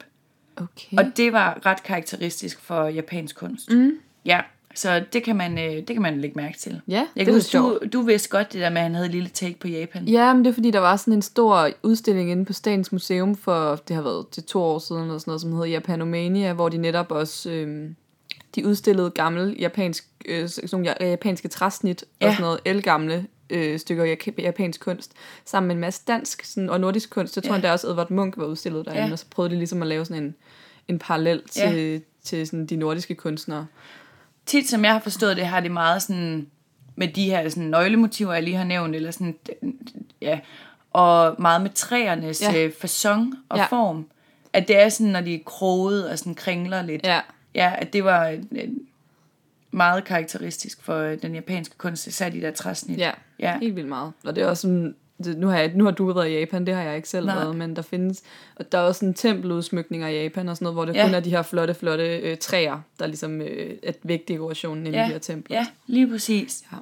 Okay. 0.56 0.98
Og 0.98 1.04
det 1.16 1.32
var 1.32 1.66
ret 1.66 1.82
karakteristisk 1.82 2.60
for 2.60 2.84
japansk 2.84 3.36
kunst. 3.36 3.70
Mm. 3.70 3.92
Ja, 4.26 4.40
så 4.74 5.04
det 5.12 5.22
kan 5.22 5.36
man, 5.36 5.58
øh, 5.58 5.72
det 5.76 5.86
kan 5.86 6.02
man 6.02 6.20
lægge 6.20 6.36
mærke 6.36 6.58
til. 6.58 6.80
Ja, 6.88 6.94
Jeg 6.94 7.06
det 7.16 7.24
kan 7.24 7.34
huske, 7.34 7.58
du, 7.58 7.78
du 7.92 8.02
vidste 8.02 8.28
godt 8.28 8.52
det 8.52 8.60
der 8.60 8.70
med, 8.70 8.76
at 8.78 8.82
han 8.82 8.94
havde 8.94 9.06
et 9.06 9.12
lille 9.12 9.28
take 9.28 9.58
på 9.58 9.68
Japan. 9.68 10.04
Ja, 10.04 10.34
men 10.34 10.44
det 10.44 10.50
er 10.50 10.54
fordi, 10.54 10.70
der 10.70 10.78
var 10.78 10.96
sådan 10.96 11.14
en 11.14 11.22
stor 11.22 11.68
udstilling 11.82 12.30
inde 12.30 12.44
på 12.44 12.52
Statens 12.52 12.92
Museum 12.92 13.34
for, 13.36 13.76
det 13.88 13.96
har 13.96 14.02
været 14.02 14.28
til 14.28 14.42
to 14.42 14.62
år 14.62 14.78
siden, 14.78 15.02
eller 15.02 15.18
sådan 15.18 15.30
noget, 15.30 15.40
som 15.40 15.52
hedder 15.52 15.66
Japanomania, 15.66 16.52
hvor 16.52 16.68
de 16.68 16.76
netop 16.78 17.10
også, 17.10 17.50
øhm, 17.50 17.96
de 18.54 18.66
udstillede 18.66 19.10
gammel 19.10 19.56
japansk 19.58 20.06
øh, 20.28 20.48
sådan 20.48 20.68
nogle 20.72 20.90
ja- 21.00 21.06
japanske 21.06 21.48
træsnit 21.48 22.04
Ja. 22.20 22.26
og 22.26 22.32
sådan 22.32 22.42
noget 22.42 22.60
elgamle 22.64 23.26
øh, 23.54 23.78
stykker 23.78 24.16
japansk 24.38 24.80
kunst, 24.80 25.12
sammen 25.44 25.68
med 25.68 25.74
en 25.74 25.80
masse 25.80 26.02
dansk 26.08 26.44
sådan, 26.44 26.70
og 26.70 26.80
nordisk 26.80 27.10
kunst. 27.10 27.36
Jeg 27.36 27.44
tror, 27.44 27.54
Ja. 27.54 27.60
der 27.60 27.72
også 27.72 27.88
Edvard 27.88 28.10
Munch 28.10 28.38
var 28.38 28.44
udstillet 28.46 28.84
derinde, 28.84 29.06
Ja. 29.06 29.12
og 29.12 29.18
så 29.18 29.26
prøvede 29.30 29.54
de 29.54 29.58
ligesom 29.58 29.82
at 29.82 29.88
lave 29.88 30.04
sådan 30.04 30.22
en, 30.22 30.34
en 30.88 30.98
parallel 30.98 31.42
til, 31.50 31.76
ja. 31.92 31.98
til 32.24 32.46
sådan 32.46 32.66
de 32.66 32.76
nordiske 32.76 33.14
kunstnere. 33.14 33.66
tit, 34.46 34.68
som 34.68 34.84
jeg 34.84 34.92
har 34.92 35.00
forstået 35.00 35.36
det, 35.36 35.46
har 35.46 35.60
det 35.60 35.70
meget 35.70 36.02
sådan, 36.02 36.46
med 36.96 37.08
de 37.08 37.24
her 37.24 37.48
sådan, 37.48 37.62
nøglemotiver, 37.68 38.32
jeg 38.34 38.42
lige 38.42 38.56
har 38.56 38.64
nævnt, 38.64 38.96
eller 38.96 39.10
sådan, 39.10 39.36
ja, 40.20 40.40
og 40.92 41.36
meget 41.38 41.62
med 41.62 41.70
træernes 41.74 42.42
ja. 42.42 42.52
Ja. 42.52 42.70
fasong 42.80 43.34
og 43.48 43.56
ja. 43.56 43.62
Ja. 43.62 43.68
form. 43.68 44.06
At 44.52 44.68
det 44.68 44.82
er 44.82 44.88
sådan, 44.88 45.12
når 45.12 45.20
de 45.20 45.34
er 45.34 45.38
kroget 45.46 46.10
og 46.10 46.18
sådan 46.18 46.34
kringler 46.34 46.82
lidt. 46.82 47.04
Ja, 47.06 47.20
ja 47.54 47.72
at 47.78 47.92
det 47.92 48.04
var 48.04 48.28
øh, 48.28 48.68
meget 49.74 50.04
karakteristisk 50.04 50.82
for 50.82 50.96
øh, 50.98 51.22
den 51.22 51.34
japanske 51.34 51.74
kunst, 51.78 52.06
især 52.06 52.28
de 52.28 52.40
der 52.40 52.50
træsnit. 52.50 52.98
ja, 52.98 53.10
Ja. 53.38 53.58
helt 53.58 53.76
vildt 53.76 53.88
meget. 53.88 54.12
Og 54.24 54.36
det 54.36 54.42
er 54.44 54.48
også 54.48 54.60
sådan, 54.60 54.94
det, 55.24 55.38
nu, 55.38 55.46
har 55.46 55.58
jeg, 55.58 55.72
nu 55.74 55.84
har 55.84 55.90
du 55.90 56.12
været 56.12 56.28
i 56.30 56.38
Japan, 56.38 56.66
det 56.66 56.74
har 56.74 56.82
jeg 56.82 56.96
ikke 56.96 57.08
selv 57.08 57.26
Nej. 57.26 57.34
været, 57.34 57.56
men 57.56 57.76
der 57.76 57.82
findes, 57.82 58.22
og 58.56 58.72
der 58.72 58.78
er 58.78 58.82
også 58.82 58.98
sådan 58.98 59.14
tempeludsmykninger 59.14 60.08
i 60.08 60.22
Japan 60.22 60.48
og 60.48 60.56
sådan 60.56 60.64
noget, 60.64 60.76
hvor 60.76 60.84
det 60.84 60.94
Ja. 60.94 61.04
kun 61.06 61.14
er 61.14 61.20
de 61.20 61.30
her 61.30 61.42
flotte, 61.42 61.74
flotte 61.74 62.16
øh, 62.18 62.36
træer, 62.38 62.80
der 62.98 63.06
ligesom 63.06 63.40
øh, 63.40 63.76
er 63.82 63.92
vægdekorationen 64.02 64.86
inde 64.86 64.98
Ja. 64.98 65.04
i 65.04 65.08
de 65.08 65.12
her 65.12 65.18
templer. 65.18 65.56
Ja, 65.56 65.66
lige 65.86 66.08
præcis. 66.10 66.64
Ja. 66.72 66.76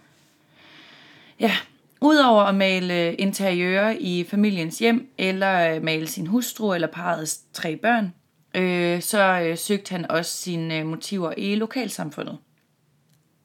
Ja, 1.41 1.53
udover 2.01 2.43
at 2.43 2.55
male 2.55 3.15
interiører 3.15 3.97
i 4.01 4.25
familiens 4.29 4.79
hjem, 4.79 5.09
eller 5.19 5.75
øh, 5.75 5.83
male 5.83 6.07
sin 6.07 6.27
hustru 6.27 6.73
eller 6.75 6.89
parrets 6.89 7.41
tre 7.53 7.77
børn, 7.77 8.13
øh, 8.55 9.03
så 9.03 9.41
øh, 9.41 9.59
søgte 9.59 9.91
han 9.91 10.11
også 10.11 10.37
sine 10.37 10.79
øh, 10.79 10.87
motiver 10.87 11.35
i 11.37 11.55
lokalsamfundet. 11.55 12.39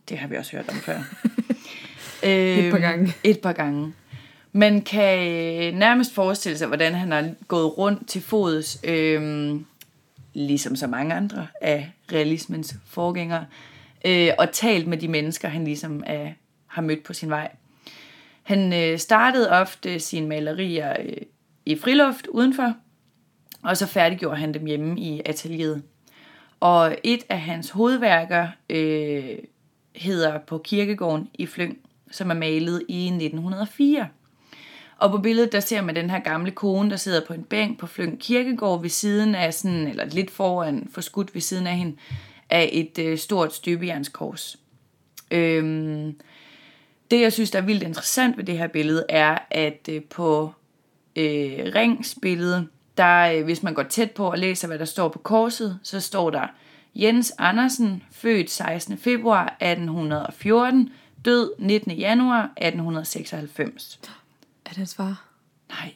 Det 0.09 0.17
har 0.17 0.27
vi 0.27 0.35
også 0.35 0.51
hørt 0.51 0.69
om 0.69 0.75
før. 0.75 0.97
Et 2.23 2.71
par 2.71 2.77
Øhm, 2.77 2.81
gange. 2.81 3.13
Et 3.23 3.39
par 3.39 3.53
gange. 3.53 3.93
Man 4.51 4.81
kan 4.81 5.19
øh, 5.27 5.73
nærmest 5.79 6.13
forestille 6.13 6.57
sig, 6.57 6.67
hvordan 6.67 6.93
han 6.93 7.11
har 7.11 7.29
gået 7.47 7.77
rundt 7.77 8.07
til 8.07 8.21
fods, 8.21 8.79
øh, 8.83 9.51
ligesom 10.33 10.75
så 10.75 10.87
mange 10.87 11.13
andre 11.15 11.47
af 11.61 11.91
realismens 12.11 12.75
forgængere, 12.85 13.45
øh, 14.05 14.29
og 14.39 14.51
talt 14.51 14.87
med 14.87 14.97
de 14.97 15.07
mennesker, 15.07 15.47
han 15.47 15.63
ligesom 15.63 16.03
er, 16.05 16.29
har 16.67 16.81
mødt 16.81 17.03
på 17.03 17.13
sin 17.13 17.29
vej. 17.29 17.51
Han 18.43 18.73
øh, 18.73 18.99
startede 18.99 19.51
ofte 19.51 19.99
sine 19.99 20.27
malerier 20.27 20.95
øh, 20.99 21.17
i 21.65 21.75
friluft 21.79 22.27
udenfor, 22.27 22.73
og 23.63 23.77
så 23.77 23.87
færdiggjorde 23.87 24.37
han 24.37 24.53
dem 24.53 24.65
hjemme 24.65 24.99
i 24.99 25.21
atelieret. 25.25 25.83
Og 26.59 26.97
et 27.03 27.23
af 27.29 27.41
hans 27.41 27.69
hovedværker 27.69 28.47
øh, 28.69 29.37
hedder 29.97 30.39
På 30.47 30.57
kirkegården 30.57 31.29
i 31.33 31.45
Flyng, 31.45 31.77
som 32.11 32.29
er 32.29 32.35
malet 32.35 32.83
i 32.87 33.05
1904. 33.05 34.07
Og 34.97 35.11
på 35.11 35.17
billedet, 35.17 35.51
der 35.51 35.59
ser 35.59 35.81
man 35.81 35.95
den 35.95 36.09
her 36.09 36.19
gamle 36.19 36.51
kone, 36.51 36.89
der 36.89 36.95
sidder 36.95 37.21
på 37.27 37.33
en 37.33 37.43
bænk 37.43 37.79
på 37.79 37.87
Flyng 37.87 38.19
Kirkegård 38.19 38.81
ved 38.81 38.89
siden 38.89 39.35
af 39.35 39.53
sådan, 39.53 39.87
eller 39.87 40.05
lidt 40.05 40.31
foran, 40.31 40.87
forskudt 40.91 41.33
ved 41.33 41.41
siden 41.41 41.67
af 41.67 41.77
hende, 41.77 41.95
af 42.49 42.69
et 42.73 42.99
øh, 42.99 43.17
stort 43.17 43.53
støbejernskors. 43.53 44.57
Øhm, 45.31 46.19
det, 47.11 47.21
jeg 47.21 47.33
synes, 47.33 47.51
der 47.51 47.59
er 47.59 47.65
vildt 47.65 47.83
interessant 47.83 48.37
ved 48.37 48.43
det 48.43 48.57
her 48.57 48.67
billede, 48.67 49.05
er, 49.09 49.37
at 49.51 49.89
øh, 49.91 50.03
på 50.03 50.53
øh, 51.15 51.71
Rings 51.75 52.17
billede, 52.21 52.67
der, 52.97 53.31
øh, 53.31 53.43
hvis 53.43 53.63
man 53.63 53.73
går 53.73 53.83
tæt 53.83 54.11
på 54.11 54.31
og 54.31 54.37
læser, 54.37 54.67
hvad 54.67 54.79
der 54.79 54.85
står 54.85 55.07
på 55.09 55.19
korset, 55.19 55.79
så 55.83 55.99
står 55.99 56.29
der 56.29 56.47
Jens 56.95 57.33
Andersen, 57.37 58.03
født 58.11 58.49
16. 58.49 58.97
februar 58.97 59.57
1814, 59.61 60.89
død 61.25 61.51
19. 61.59 61.91
januar 61.91 62.43
1896. 62.57 63.99
Er 64.65 64.69
det 64.69 64.77
hans 64.77 64.95
far? 64.95 65.25
Nej. 65.69 65.93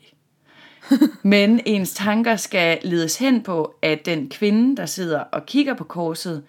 Men 1.24 1.62
ens 1.66 1.94
tanker 1.94 2.36
skal 2.36 2.80
ledes 2.84 3.18
hen 3.18 3.44
på, 3.44 3.76
at 3.82 4.06
den 4.06 4.30
kvinde, 4.30 4.78
der 4.78 4.86
sidder 4.86 5.20
og 5.20 5.46
kigger 5.46 5.74
på 5.74 5.84
korset, 5.84 6.44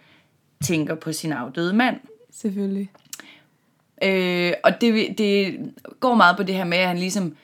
tænker 0.64 0.94
på 0.94 1.12
sin 1.12 1.32
afdøde 1.32 1.72
mand. 1.72 1.96
Selvfølgelig. 2.32 2.90
Øh, 4.02 4.52
og 4.64 4.80
det, 4.80 5.18
det 5.18 5.58
går 6.00 6.14
meget 6.14 6.36
på 6.36 6.42
det 6.42 6.54
her 6.54 6.64
med, 6.64 6.78
at 6.78 6.88
han 6.88 6.98
ligesom 6.98 7.36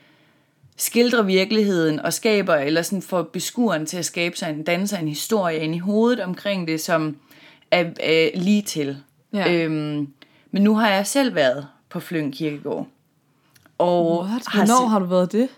skildrer 0.79 1.23
virkeligheden 1.23 2.01
og 2.01 2.13
skaber, 2.13 2.55
eller 2.55 2.83
sådan 2.83 3.03
får 3.03 3.23
beskueren 3.23 3.87
til 3.87 3.97
at 3.97 4.05
skabe 4.05 4.37
sig 4.37 4.51
en, 4.51 4.63
danne 4.63 4.87
sig 4.89 5.01
en 5.03 5.09
historie 5.09 5.59
ind 5.59 5.75
i 5.75 5.79
hovedet 5.79 6.21
omkring 6.21 6.69
det, 6.69 6.81
som 6.81 7.17
er, 7.71 7.85
er 8.01 8.31
lige 8.35 8.63
til. 8.63 8.97
Ja. 9.33 9.53
Øhm, 9.55 10.09
men 10.51 10.63
nu 10.63 10.75
har 10.77 10.91
jeg 10.91 11.07
selv 11.07 11.35
været 11.35 11.67
på 11.89 12.01
Flyng 12.01 12.35
Kirkegård. 12.35 12.87
Og 13.79 14.19
What? 14.25 14.43
har 14.47 14.65
Hvornår 14.67 14.85
se- 14.87 14.89
har 14.91 14.99
du 14.99 15.05
været 15.05 15.33
det? 15.33 15.49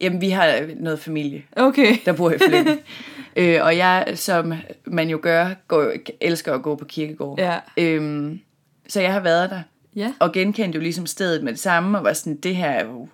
Jamen, 0.00 0.20
vi 0.20 0.30
har 0.30 0.60
noget 0.76 0.98
familie, 0.98 1.42
Okay. 1.56 1.96
der 2.04 2.12
bor 2.12 2.30
i 2.30 2.38
Flyng. 2.38 2.68
øh, 3.36 3.58
og 3.64 3.76
jeg, 3.76 4.12
som 4.14 4.52
man 4.84 5.10
jo 5.10 5.18
gør, 5.22 5.48
går, 5.68 5.92
elsker 6.20 6.54
at 6.54 6.62
gå 6.62 6.74
på 6.74 6.84
kirkegård. 6.84 7.38
Ja. 7.38 7.58
Øhm, 7.76 8.40
så 8.88 9.00
jeg 9.00 9.12
har 9.12 9.20
været 9.20 9.50
der 9.50 9.60
Ja. 9.96 10.12
og 10.18 10.32
genkendte 10.32 10.76
jo 10.76 10.82
ligesom 10.82 11.06
stedet 11.06 11.42
med 11.44 11.52
det 11.52 11.60
samme, 11.60 11.98
og 11.98 12.04
var 12.04 12.12
sådan, 12.12 12.36
det 12.36 12.56
her 12.56 12.70
er 12.70 12.84
jo 12.84 13.08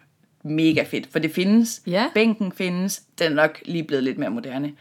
mega 0.46 0.82
fedt, 0.82 1.12
for 1.12 1.18
det 1.18 1.30
findes. 1.30 1.82
Ja. 1.86 2.10
Bænken 2.14 2.52
findes, 2.52 3.02
den 3.18 3.32
er 3.32 3.34
nok 3.34 3.60
lige 3.64 3.84
blevet 3.84 4.04
lidt 4.04 4.18
mere 4.18 4.30
moderne. 4.30 4.72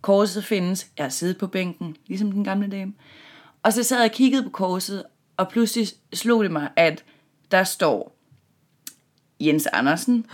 Korset 0.00 0.44
findes, 0.44 0.86
jeg 0.96 1.04
har 1.04 1.10
siddet 1.10 1.38
på 1.38 1.46
bænken, 1.46 1.96
ligesom 2.06 2.32
den 2.32 2.44
gamle 2.44 2.68
dame. 2.70 2.92
Og 3.62 3.72
så 3.72 3.82
sad 3.82 3.98
jeg 3.98 4.10
og 4.10 4.14
kiggede 4.14 4.42
på 4.42 4.50
korset, 4.50 5.04
og 5.36 5.48
pludselig 5.48 5.88
slog 6.12 6.42
det 6.44 6.52
mig, 6.52 6.68
at 6.76 7.04
der 7.50 7.64
står 7.64 8.16
Jens 9.40 9.66
Andersen, 9.66 10.26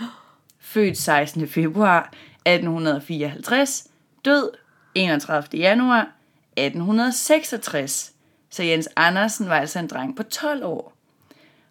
født 0.59 0.97
16. 0.97 1.47
februar 1.47 2.13
1854, 2.45 3.87
død 4.25 4.49
31. 4.95 5.59
januar 5.59 6.11
1866. 6.57 8.13
Så 8.49 8.63
Jens 8.63 8.89
Andersen 8.95 9.49
var 9.49 9.55
altså 9.55 9.79
en 9.79 9.87
dreng 9.87 10.15
på 10.15 10.23
12 10.23 10.63
år. 10.63 10.93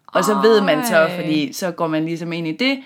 Og 0.07 0.23
så 0.23 0.41
ved 0.41 0.61
man 0.61 0.85
så, 0.85 1.09
fordi 1.15 1.53
så 1.53 1.71
går 1.71 1.87
man 1.87 2.05
ligesom 2.05 2.33
ind 2.33 2.47
i 2.47 2.57
det, 2.57 2.79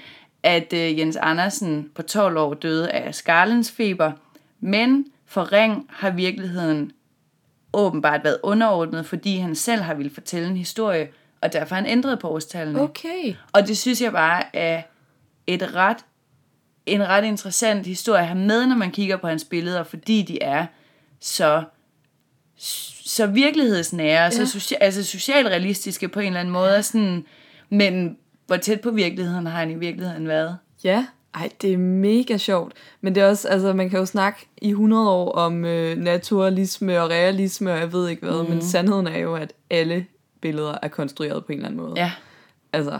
at 0.45 0.73
øh, 0.73 0.99
Jens 0.99 1.15
Andersen 1.15 1.89
på 1.95 2.01
12 2.01 2.37
år 2.37 2.53
døde 2.53 2.91
af 2.91 3.15
skarlensfeber, 3.15 4.11
men 4.59 5.05
for 5.25 5.51
Ring 5.51 5.87
har 5.89 6.09
virkeligheden 6.09 6.91
åbenbart 7.73 8.23
været 8.23 8.37
underordnet, 8.43 9.05
fordi 9.05 9.37
han 9.37 9.55
selv 9.55 9.81
har 9.81 9.93
ville 9.93 10.13
fortælle 10.13 10.47
en 10.47 10.57
historie, 10.57 11.07
og 11.41 11.53
derfor 11.53 11.75
han 11.75 11.85
ændret 11.85 12.19
på 12.19 12.29
årstallene. 12.29 12.81
Okay. 12.81 13.35
Og 13.51 13.67
det 13.67 13.77
synes 13.77 14.01
jeg 14.01 14.11
bare 14.11 14.55
er 14.55 14.81
et 15.47 15.75
ret, 15.75 15.97
en 16.85 17.07
ret 17.07 17.23
interessant 17.23 17.85
historie 17.85 18.21
at 18.21 18.27
have 18.27 18.39
med, 18.39 18.67
når 18.67 18.75
man 18.75 18.91
kigger 18.91 19.17
på 19.17 19.27
hans 19.27 19.43
billeder, 19.43 19.83
fordi 19.83 20.21
de 20.21 20.43
er 20.43 20.65
så, 21.19 21.63
så 23.05 23.27
virkelighedsnære, 23.27 24.23
ja. 24.23 24.29
så 24.29 24.45
socia- 24.45 24.77
altså 24.81 25.03
socialrealistiske 25.03 26.07
på 26.07 26.19
en 26.19 26.27
eller 26.27 26.39
anden 26.39 26.53
måde, 26.53 26.83
sådan, 26.83 27.25
men 27.69 28.17
hvor 28.47 28.57
tæt 28.57 28.81
på 28.81 28.91
virkeligheden 28.91 29.45
har 29.45 29.59
han 29.59 29.71
i 29.71 29.75
virkeligheden 29.75 30.27
været. 30.27 30.57
Ja, 30.83 31.05
ej, 31.35 31.49
det 31.61 31.73
er 31.73 31.77
mega 31.77 32.37
sjovt. 32.37 32.73
Men 33.01 33.15
det 33.15 33.23
er 33.23 33.27
også, 33.27 33.47
altså, 33.47 33.73
man 33.73 33.89
kan 33.89 33.99
jo 33.99 34.05
snakke 34.05 34.47
i 34.57 34.69
100 34.69 35.09
år 35.09 35.31
om 35.31 35.65
øh, 35.65 35.97
naturalisme 35.97 37.01
og 37.01 37.09
realisme, 37.09 37.71
og 37.73 37.79
jeg 37.79 37.93
ved 37.93 38.09
ikke 38.09 38.25
hvad, 38.25 38.43
mm. 38.43 38.49
men 38.49 38.61
sandheden 38.61 39.07
er 39.07 39.17
jo, 39.17 39.35
at 39.35 39.53
alle 39.69 40.05
billeder 40.41 40.77
er 40.81 40.87
konstrueret 40.87 41.45
på 41.45 41.51
en 41.51 41.57
eller 41.57 41.69
anden 41.69 41.81
måde. 41.81 41.93
Ja, 41.95 42.11
Altså, 42.73 42.99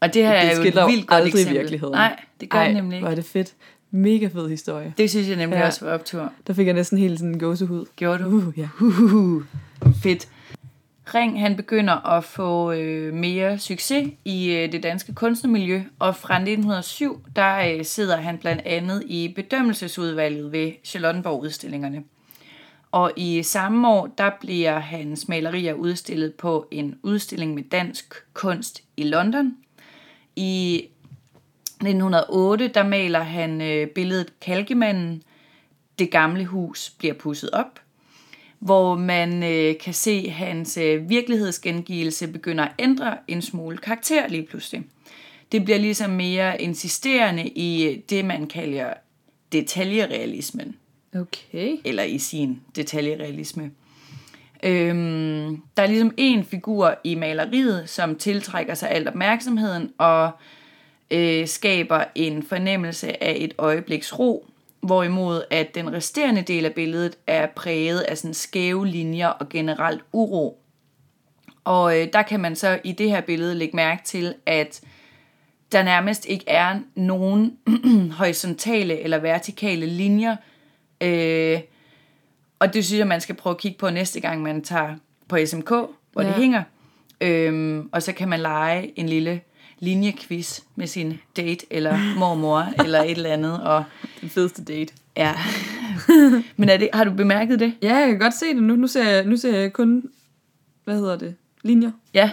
og 0.00 0.14
det 0.14 0.22
her 0.22 0.40
det 0.40 0.52
er 0.52 0.56
jo 0.56 0.62
et 0.62 0.90
vildt 0.92 1.06
godt 1.06 1.16
aldrig 1.22 1.40
eksempel. 1.40 1.58
virkeligheden. 1.60 1.94
Nej, 1.94 2.20
det 2.40 2.50
gør 2.50 2.58
ej, 2.58 2.66
det 2.66 2.76
nemlig 2.76 2.96
ikke. 2.96 3.08
er 3.08 3.14
det 3.14 3.24
fedt. 3.24 3.54
Mega 3.90 4.26
fed 4.26 4.48
historie. 4.48 4.94
Det 4.98 5.10
synes 5.10 5.28
jeg 5.28 5.36
nemlig 5.36 5.56
ja. 5.56 5.66
Også 5.66 5.84
var 5.84 5.92
optur. 5.94 6.32
Der 6.46 6.52
fik 6.52 6.66
jeg 6.66 6.74
næsten 6.74 6.98
helt 6.98 7.18
sådan 7.18 7.32
en 7.34 7.38
gåsehud. 7.38 7.84
Gjorde 7.96 8.24
du? 8.24 8.28
Uh, 8.28 8.58
ja. 8.58 8.68
Uhuhu. 8.80 9.42
Fedt. 10.02 10.28
Ring 11.14 11.40
han 11.40 11.56
begynder 11.56 12.06
at 12.06 12.24
få 12.24 12.72
øh, 12.72 13.14
mere 13.14 13.58
succes 13.58 14.10
i 14.24 14.50
øh, 14.50 14.72
det 14.72 14.82
danske 14.82 15.14
kunstnermiljø, 15.14 15.82
og 15.98 16.16
fra 16.16 16.34
1907 16.34 17.24
der 17.36 17.58
øh, 17.58 17.84
sidder 17.84 18.16
han 18.16 18.38
blandt 18.38 18.62
andet 18.62 19.02
i 19.06 19.32
bedømmelsesudvalget 19.36 20.52
ved 20.52 20.72
Charlottenborg-udstillingerne. 20.84 22.04
Og 22.90 23.12
i 23.16 23.42
samme 23.42 23.88
år, 23.88 24.06
der 24.06 24.30
bliver 24.40 24.78
hans 24.78 25.28
malerier 25.28 25.74
udstillet 25.74 26.34
på 26.34 26.68
en 26.70 26.98
udstilling 27.02 27.54
med 27.54 27.62
dansk 27.62 28.14
kunst 28.34 28.82
i 28.96 29.02
London. 29.02 29.56
I 30.36 30.84
1908, 31.66 32.68
der 32.68 32.82
maler 32.82 33.20
han 33.20 33.60
øh, 33.60 33.86
billedet 33.86 34.40
Kalkemanden. 34.40 35.22
Det 35.98 36.10
gamle 36.10 36.44
hus 36.44 36.90
bliver 36.98 37.14
pusset 37.14 37.50
op 37.50 37.80
hvor 38.58 38.94
man 38.96 39.42
øh, 39.42 39.78
kan 39.78 39.94
se 39.94 40.30
hans 40.30 40.76
øh, 40.76 41.10
virkelighedsgengivelse 41.10 42.28
begynder 42.28 42.64
at 42.64 42.72
ændre 42.78 43.16
en 43.28 43.42
smule 43.42 43.78
karakter 43.78 44.28
lige 44.28 44.42
pludselig. 44.42 44.82
Det 45.52 45.64
bliver 45.64 45.78
ligesom 45.78 46.10
mere 46.10 46.62
insisterende 46.62 47.48
i 47.48 47.86
øh, 47.86 47.98
det, 48.10 48.24
man 48.24 48.46
kalder 48.46 48.94
detaljerealismen, 49.52 50.76
Okay. 51.14 51.76
eller 51.84 52.02
i 52.02 52.18
sin 52.18 52.60
detaljerealisme. 52.76 53.70
Øhm, 54.62 55.62
der 55.76 55.82
er 55.82 55.86
ligesom 55.86 56.14
en 56.16 56.44
figur 56.44 56.94
i 57.04 57.14
maleriet, 57.14 57.88
som 57.88 58.14
tiltrækker 58.16 58.74
sig 58.74 58.90
alt 58.90 59.08
opmærksomheden 59.08 59.92
og 59.98 60.30
øh, 61.10 61.46
skaber 61.46 62.04
en 62.14 62.42
fornemmelse 62.42 63.22
af 63.22 63.36
et 63.38 63.54
øjebliks 63.58 64.18
ro, 64.18 64.46
hvorimod 64.80 65.42
at 65.50 65.74
den 65.74 65.92
resterende 65.92 66.42
del 66.42 66.64
af 66.64 66.72
billedet 66.72 67.18
er 67.26 67.46
præget 67.46 68.00
af 68.00 68.18
sådan 68.18 68.34
skæve 68.34 68.86
linjer 68.86 69.28
og 69.28 69.48
generelt 69.48 70.02
uro. 70.12 70.62
Og 71.64 72.00
øh, 72.00 72.08
der 72.12 72.22
kan 72.22 72.40
man 72.40 72.56
så 72.56 72.78
i 72.84 72.92
det 72.92 73.10
her 73.10 73.20
billede 73.20 73.54
lægge 73.54 73.76
mærke 73.76 74.04
til, 74.04 74.34
at 74.46 74.80
der 75.72 75.82
nærmest 75.82 76.26
ikke 76.26 76.44
er 76.48 76.80
nogen 76.94 77.58
horisontale 78.18 79.00
eller 79.00 79.18
vertikale 79.18 79.86
linjer. 79.86 80.36
Øh, 81.00 81.60
og 82.58 82.74
det 82.74 82.84
synes 82.84 82.98
jeg, 82.98 83.06
man 83.06 83.20
skal 83.20 83.34
prøve 83.34 83.54
at 83.54 83.60
kigge 83.60 83.78
på 83.78 83.90
næste 83.90 84.20
gang, 84.20 84.42
man 84.42 84.62
tager 84.62 84.94
på 85.28 85.38
SMK, 85.46 85.68
hvor 85.68 86.22
ja. 86.22 86.26
det 86.26 86.34
hænger. 86.34 86.62
Øhm, 87.20 87.88
og 87.92 88.02
så 88.02 88.12
kan 88.12 88.28
man 88.28 88.40
lege 88.40 88.98
en 88.98 89.08
lille 89.08 89.40
linjequiz 89.80 90.60
med 90.76 90.86
sin 90.86 91.18
date, 91.36 91.66
eller 91.70 92.18
mormor, 92.18 92.72
eller 92.84 93.02
et 93.02 93.10
eller 93.10 93.30
andet. 93.32 93.62
Og 93.62 93.84
Den 94.20 94.28
fedeste 94.30 94.64
date. 94.64 94.92
ja. 95.16 95.34
Men 96.56 96.68
er 96.68 96.76
det, 96.76 96.88
har 96.92 97.04
du 97.04 97.12
bemærket 97.12 97.60
det? 97.60 97.74
Ja, 97.82 97.96
jeg 97.96 98.08
kan 98.08 98.18
godt 98.18 98.34
se 98.34 98.46
det 98.46 98.62
nu. 98.62 98.76
Nu 98.76 98.86
ser 98.86 99.10
jeg, 99.10 99.24
nu 99.24 99.36
ser 99.36 99.58
jeg 99.58 99.72
kun, 99.72 100.10
hvad 100.84 100.94
hedder 100.94 101.16
det, 101.18 101.34
linjer. 101.62 101.90
Ja. 102.14 102.30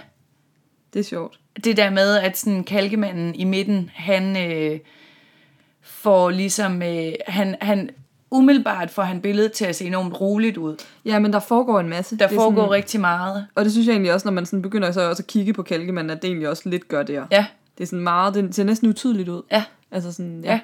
Det 0.94 1.00
er 1.00 1.04
sjovt. 1.04 1.40
det 1.64 1.78
der 1.78 1.90
med, 1.90 2.18
at 2.18 2.38
sådan 2.38 2.64
kalkemanden 2.64 3.36
i 3.36 3.44
midten, 3.44 3.90
han 3.94 4.52
øh, 4.52 4.80
får 5.82 6.30
ligesom, 6.30 6.82
øh, 6.82 7.14
han, 7.28 7.56
han 7.62 7.90
umiddelbart 8.38 8.92
får 8.92 9.04
han 9.04 9.22
billedet 9.22 9.52
til 9.52 9.66
at 9.66 9.76
se 9.76 9.86
enormt 9.86 10.22
roligt 10.22 10.58
ud. 10.58 10.76
Ja, 11.06 11.20
men 11.20 11.34
der 11.34 11.40
foregår 11.40 11.80
en 11.80 11.90
masse. 11.90 12.18
Der 12.18 12.28
Det 12.28 12.36
foregår 12.36 12.62
sådan, 12.62 12.72
rigtig 12.72 13.00
meget. 13.02 13.48
Og 13.56 13.66
det 13.66 13.72
synes 13.72 13.88
jeg 13.88 13.94
egentlig 13.94 14.14
også, 14.14 14.28
når 14.28 14.32
man 14.34 14.46
sådan 14.46 14.62
begynder 14.62 14.92
så 14.92 15.10
også 15.10 15.24
at 15.24 15.28
kigge 15.28 15.54
på 15.54 15.64
kalkemanden, 15.64 16.10
at 16.10 16.22
det 16.22 16.28
egentlig 16.28 16.50
også 16.50 16.70
lidt 16.70 16.88
gør 16.88 17.04
der. 17.04 17.26
Ja, 17.32 17.46
Det 17.78 17.84
er 17.84 17.88
sådan 17.88 18.04
meget, 18.04 18.34
det 18.34 18.56
ser 18.56 18.64
næsten 18.64 18.90
utydeligt 18.90 19.30
ud. 19.30 19.42
ja, 19.52 19.64
Altså 19.92 20.12
sådan, 20.12 20.42
ja, 20.44 20.48
ja, 20.50 20.54
ja. 20.54 20.60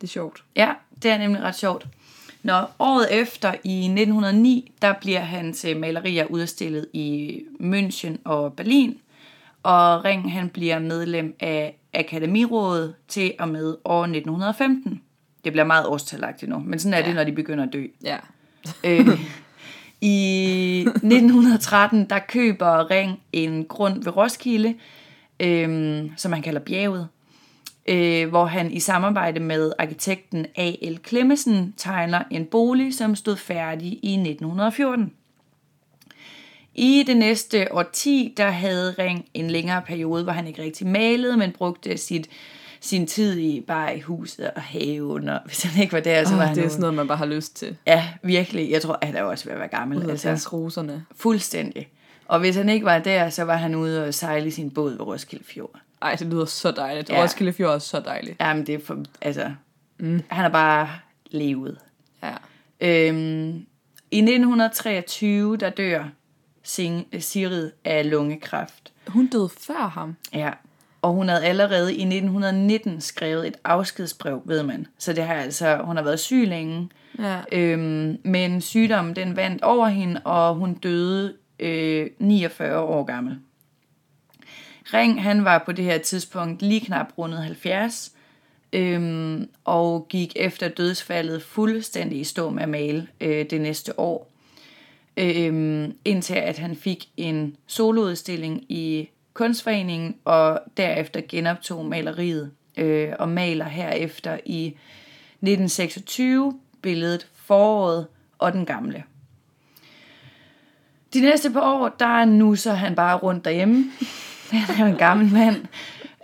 det 0.00 0.06
er 0.06 0.08
sjovt. 0.10 0.44
ja, 0.56 0.72
det 1.02 1.10
er 1.10 1.18
nemlig 1.18 1.42
ret 1.42 1.54
sjovt. 1.56 1.86
Når 2.42 2.70
året 2.78 3.06
efter, 3.20 3.54
i 3.64 3.78
1909, 3.84 4.72
der 4.82 4.92
bliver 5.00 5.20
hans 5.20 5.64
øh, 5.64 5.76
malerier 5.76 6.24
udstillet 6.26 6.86
i 6.92 7.38
München 7.60 8.16
og 8.24 8.52
Berlin, 8.52 8.98
og 9.62 10.04
Ring 10.04 10.32
han 10.32 10.48
bliver 10.48 10.78
medlem 10.78 11.36
af 11.40 11.76
Akademirådet 11.94 12.94
til 13.08 13.32
og 13.38 13.48
med 13.48 13.74
år 13.84 14.02
1915. 14.02 15.00
Det 15.44 15.52
bliver 15.52 15.64
meget 15.64 15.86
årstalagtigt 15.86 16.48
nu, 16.50 16.58
men 16.58 16.78
sådan 16.78 16.94
er 16.94 16.98
ja. 16.98 17.06
det, 17.06 17.14
når 17.14 17.24
de 17.24 17.32
begynder 17.32 17.64
at 17.64 17.72
dø. 17.72 17.86
Ja. 18.04 18.16
Øh, 18.84 19.08
I 20.00 20.80
1913, 20.80 22.10
der 22.10 22.18
køber 22.18 22.90
Ring 22.90 23.20
en 23.32 23.64
grund 23.64 24.04
ved 24.04 24.16
Roskilde, 24.16 24.74
øh, 25.40 26.04
som 26.16 26.32
han 26.32 26.42
kalder 26.42 26.60
Bjerget, 26.60 27.08
øh, 27.88 28.28
hvor 28.28 28.44
han 28.44 28.72
i 28.72 28.80
samarbejde 28.80 29.40
med 29.40 29.72
arkitekten 29.78 30.46
A.L. 30.56 30.98
Klemmesen 30.98 31.74
tegner 31.76 32.22
en 32.30 32.46
bolig, 32.46 32.94
som 32.94 33.14
stod 33.14 33.36
færdig 33.36 33.98
i 34.02 34.16
1914. 34.16 35.12
I 36.74 37.04
det 37.06 37.16
næste 37.16 37.74
årti, 37.74 38.34
der 38.36 38.50
havde 38.50 38.94
Ring 38.98 39.24
en 39.34 39.50
længere 39.50 39.82
periode, 39.82 40.24
hvor 40.24 40.32
han 40.32 40.46
ikke 40.46 40.62
rigtig 40.62 40.86
malede, 40.86 41.36
men 41.36 41.52
brugte 41.52 41.96
sit, 41.96 42.28
sin 42.80 43.06
tid 43.06 43.38
i 43.38 43.60
bare 43.60 43.96
i 43.96 44.00
huset 44.00 44.50
og 44.50 44.62
haven, 44.62 45.28
og 45.28 45.40
hvis 45.46 45.62
han 45.62 45.82
ikke 45.82 45.92
var 45.92 46.00
der, 46.00 46.24
så 46.24 46.34
var 46.34 46.42
Oh, 46.42 46.46
han 46.48 46.56
det 46.56 46.64
er 46.64 46.68
sådan 46.68 46.80
noget, 46.80 46.94
man 46.94 47.08
bare 47.08 47.18
har 47.18 47.26
lyst 47.26 47.56
til. 47.56 47.76
Ja, 47.86 48.08
virkelig. 48.22 48.70
Jeg 48.70 48.82
tror, 48.82 48.98
at 49.00 49.06
han 49.06 49.16
er 49.16 49.22
også 49.22 49.44
ved 49.44 49.52
at 49.52 49.58
være 49.58 49.68
gammel. 49.68 49.98
Ud 50.04 50.10
Altså, 50.10 50.48
roserne. 50.52 51.04
fuldstændig. 51.16 51.88
Og 52.26 52.40
hvis 52.40 52.56
han 52.56 52.68
ikke 52.68 52.86
var 52.86 52.98
der, 52.98 53.30
så 53.30 53.42
var 53.42 53.56
han 53.56 53.74
ude 53.74 54.04
og 54.06 54.14
sejle 54.14 54.46
i 54.46 54.50
sin 54.50 54.70
båd 54.70 54.90
ved 54.90 55.00
Roskilde 55.00 55.44
Fjord. 55.44 55.78
Ej, 56.02 56.14
det 56.14 56.26
lyder 56.26 56.44
så 56.44 56.70
dejligt. 56.70 57.10
Ja. 57.10 57.22
Roskilde 57.22 57.52
Fjord 57.52 57.74
er 57.74 57.78
så 57.78 58.00
dejligt. 58.00 58.36
Jamen, 58.40 58.66
det 58.66 58.74
er 58.74 58.78
for, 58.84 59.04
altså, 59.22 59.50
mm. 59.98 60.22
han 60.28 60.42
har 60.42 60.48
bare 60.48 60.88
levet. 61.30 61.78
Ja. 62.22 62.32
Øhm, 62.80 63.66
I 64.10 64.20
1923, 64.20 65.56
der 65.56 65.70
dør 65.70 66.04
Sing- 66.64 67.20
Sigrid 67.20 67.70
af 67.84 68.10
lungekræft. 68.10 68.92
Hun 69.06 69.26
døde 69.26 69.48
før 69.60 69.88
ham. 69.88 70.16
Ja. 70.34 70.50
Og 71.02 71.12
hun 71.12 71.28
havde 71.28 71.44
allerede 71.44 71.94
i 71.94 72.02
1919 72.02 73.00
skrevet 73.00 73.46
et 73.46 73.56
afskedsbrev, 73.64 74.42
ved 74.44 74.62
man. 74.62 74.86
Så 74.98 75.12
det 75.12 75.24
har 75.24 75.34
altså, 75.34 75.76
hun 75.84 75.96
har 75.96 76.04
været 76.04 76.20
syg 76.20 76.44
længe. 76.46 76.88
Ja. 77.18 77.40
Øhm, 77.52 78.18
men 78.24 78.60
sygdommen 78.60 79.16
den 79.16 79.36
vandt 79.36 79.62
over 79.62 79.86
hende, 79.86 80.20
og 80.24 80.54
hun 80.54 80.74
døde 80.74 81.34
øh, 81.58 82.10
49 82.18 82.78
år 82.80 83.04
gammel. 83.04 83.38
Ring, 84.94 85.22
han 85.22 85.44
var 85.44 85.62
på 85.66 85.72
det 85.72 85.84
her 85.84 85.98
tidspunkt 85.98 86.62
lige 86.62 86.80
knap 86.80 87.06
rundet 87.18 87.38
70, 87.38 88.12
øhm, 88.72 89.48
og 89.64 90.06
gik 90.08 90.32
efter 90.36 90.68
dødsfaldet 90.68 91.42
fuldstændig 91.42 92.20
i 92.20 92.24
stå 92.24 92.50
med 92.50 92.62
at 92.62 92.68
male 92.68 93.08
øh, 93.20 93.46
det 93.50 93.60
næste 93.60 94.00
år. 94.00 94.32
Øhm, 95.16 95.96
indtil 96.04 96.34
at 96.34 96.58
han 96.58 96.76
fik 96.76 97.08
en 97.16 97.56
soloudstilling 97.66 98.72
i 98.72 99.08
kunstforeningen, 99.38 100.16
og 100.24 100.60
derefter 100.76 101.20
genoptog 101.28 101.84
maleriet, 101.84 102.50
øh, 102.76 103.12
og 103.18 103.28
maler 103.28 103.64
herefter 103.64 104.38
i 104.44 104.66
1926 104.66 106.54
billedet 106.82 107.26
Foråret 107.34 108.06
og 108.38 108.52
den 108.52 108.66
gamle. 108.66 109.02
De 111.14 111.20
næste 111.20 111.50
par 111.50 111.60
år, 111.60 111.88
der 111.88 112.24
nusser 112.24 112.72
han 112.72 112.94
bare 112.94 113.16
rundt 113.16 113.44
derhjemme. 113.44 113.84
Han 114.50 114.86
er 114.86 114.92
en 114.92 114.98
gammel 114.98 115.32
mand. 115.32 115.56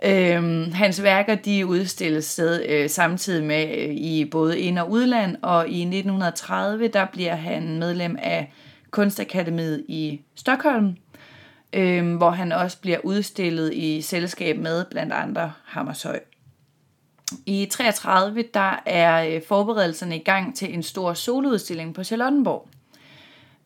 Øhm, 0.05 0.71
hans 0.71 1.03
værker 1.03 1.35
de 1.35 1.65
udstilles 1.65 2.25
sted, 2.25 2.65
øh, 2.69 2.89
samtidig 2.89 3.43
med 3.43 3.77
øh, 3.77 3.95
i 3.95 4.25
både 4.31 4.59
ind- 4.59 4.79
og 4.79 4.91
udland, 4.91 5.37
og 5.41 5.67
i 5.69 5.81
1930 5.81 6.87
der 6.87 7.05
bliver 7.05 7.35
han 7.35 7.79
medlem 7.79 8.17
af 8.21 8.51
Kunstakademiet 8.91 9.85
i 9.87 10.21
Stockholm, 10.35 10.95
øh, 11.75 12.15
hvor 12.15 12.29
han 12.29 12.51
også 12.51 12.81
bliver 12.81 12.97
udstillet 13.03 13.73
i 13.73 14.01
selskab 14.01 14.57
med 14.57 14.85
blandt 14.85 15.13
andre 15.13 15.53
Hammershøj. 15.65 16.19
I 17.45 17.67
33 17.71 18.43
der 18.53 18.81
er 18.85 19.35
øh, 19.35 19.41
forberedelserne 19.47 20.15
i 20.15 20.23
gang 20.23 20.55
til 20.55 20.73
en 20.73 20.83
stor 20.83 21.13
soloudstilling 21.13 21.93
på 21.93 22.03
Charlottenborg. 22.03 22.67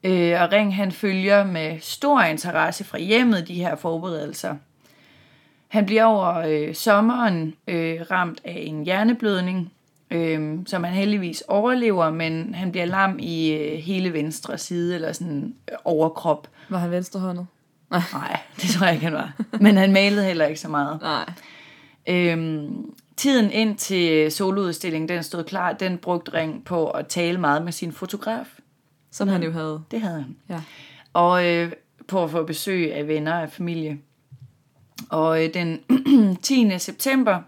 Øh, 0.04 0.42
og 0.42 0.52
Ring 0.52 0.76
han 0.76 0.92
følger 0.92 1.44
med 1.44 1.80
stor 1.82 2.22
interesse 2.22 2.84
fra 2.84 3.00
hjemmet 3.00 3.48
de 3.48 3.54
her 3.54 3.76
forberedelser. 3.76 4.56
Han 5.68 5.86
bliver 5.86 6.04
over 6.04 6.36
øh, 6.36 6.76
sommeren 6.76 7.56
øh, 7.68 8.02
ramt 8.12 8.42
af 8.44 8.64
en 8.66 8.84
hjerneblødning, 8.84 9.74
øh, 10.12 10.60
som 10.66 10.84
han 10.84 10.94
heldigvis 10.94 11.44
overlever, 11.48 12.10
men 12.10 12.56
han 12.56 12.72
bliver 12.72 12.86
lam 12.86 13.20
i 13.20 13.52
øh, 13.52 13.78
hele 13.78 14.14
venstre 14.14 14.58
side, 14.58 14.96
eller 14.96 15.12
sådan 15.12 15.56
øh, 15.72 15.78
overkrop. 15.86 16.48
Var 16.70 16.78
han 16.78 16.92
venstrehåndet? 16.92 17.48
Nej, 17.92 18.40
det 18.62 18.70
tror 18.70 18.86
jeg 18.86 18.94
ikke, 18.94 19.06
han 19.06 19.14
var. 19.14 19.34
Men 19.60 19.78
han 19.78 19.92
malede 19.92 20.26
heller 20.26 20.46
ikke 20.46 20.60
så 20.60 20.68
meget. 20.68 21.02
Nej. 21.02 21.34
Øhm, 22.08 22.96
tiden 23.18 23.52
ind 23.52 23.78
til 23.78 24.32
soloudstillingen, 24.32 25.10
den 25.10 25.24
stod 25.24 25.44
klar, 25.44 25.74
den 25.74 25.98
brugte 25.98 26.34
Ring 26.34 26.66
på 26.66 26.90
at 26.90 27.08
tale 27.08 27.40
meget 27.40 27.62
med 27.62 27.72
sin 27.72 27.92
fotograf. 27.92 28.46
Som 29.12 29.28
han 29.28 29.44
jo 29.44 29.52
havde. 29.52 29.84
Det 29.92 30.02
havde 30.02 30.22
han. 30.22 30.38
Ja. 30.50 30.62
Og 31.14 31.46
øh, 31.46 31.72
på 32.08 32.24
at 32.24 32.32
få 32.32 32.44
besøg 32.44 32.94
af 32.94 33.08
venner 33.08 33.42
og 33.42 33.52
familie. 33.52 34.00
Og 35.10 35.46
øh, 35.46 35.54
den 35.54 35.80
10. 36.44 36.80
september, 36.80 37.42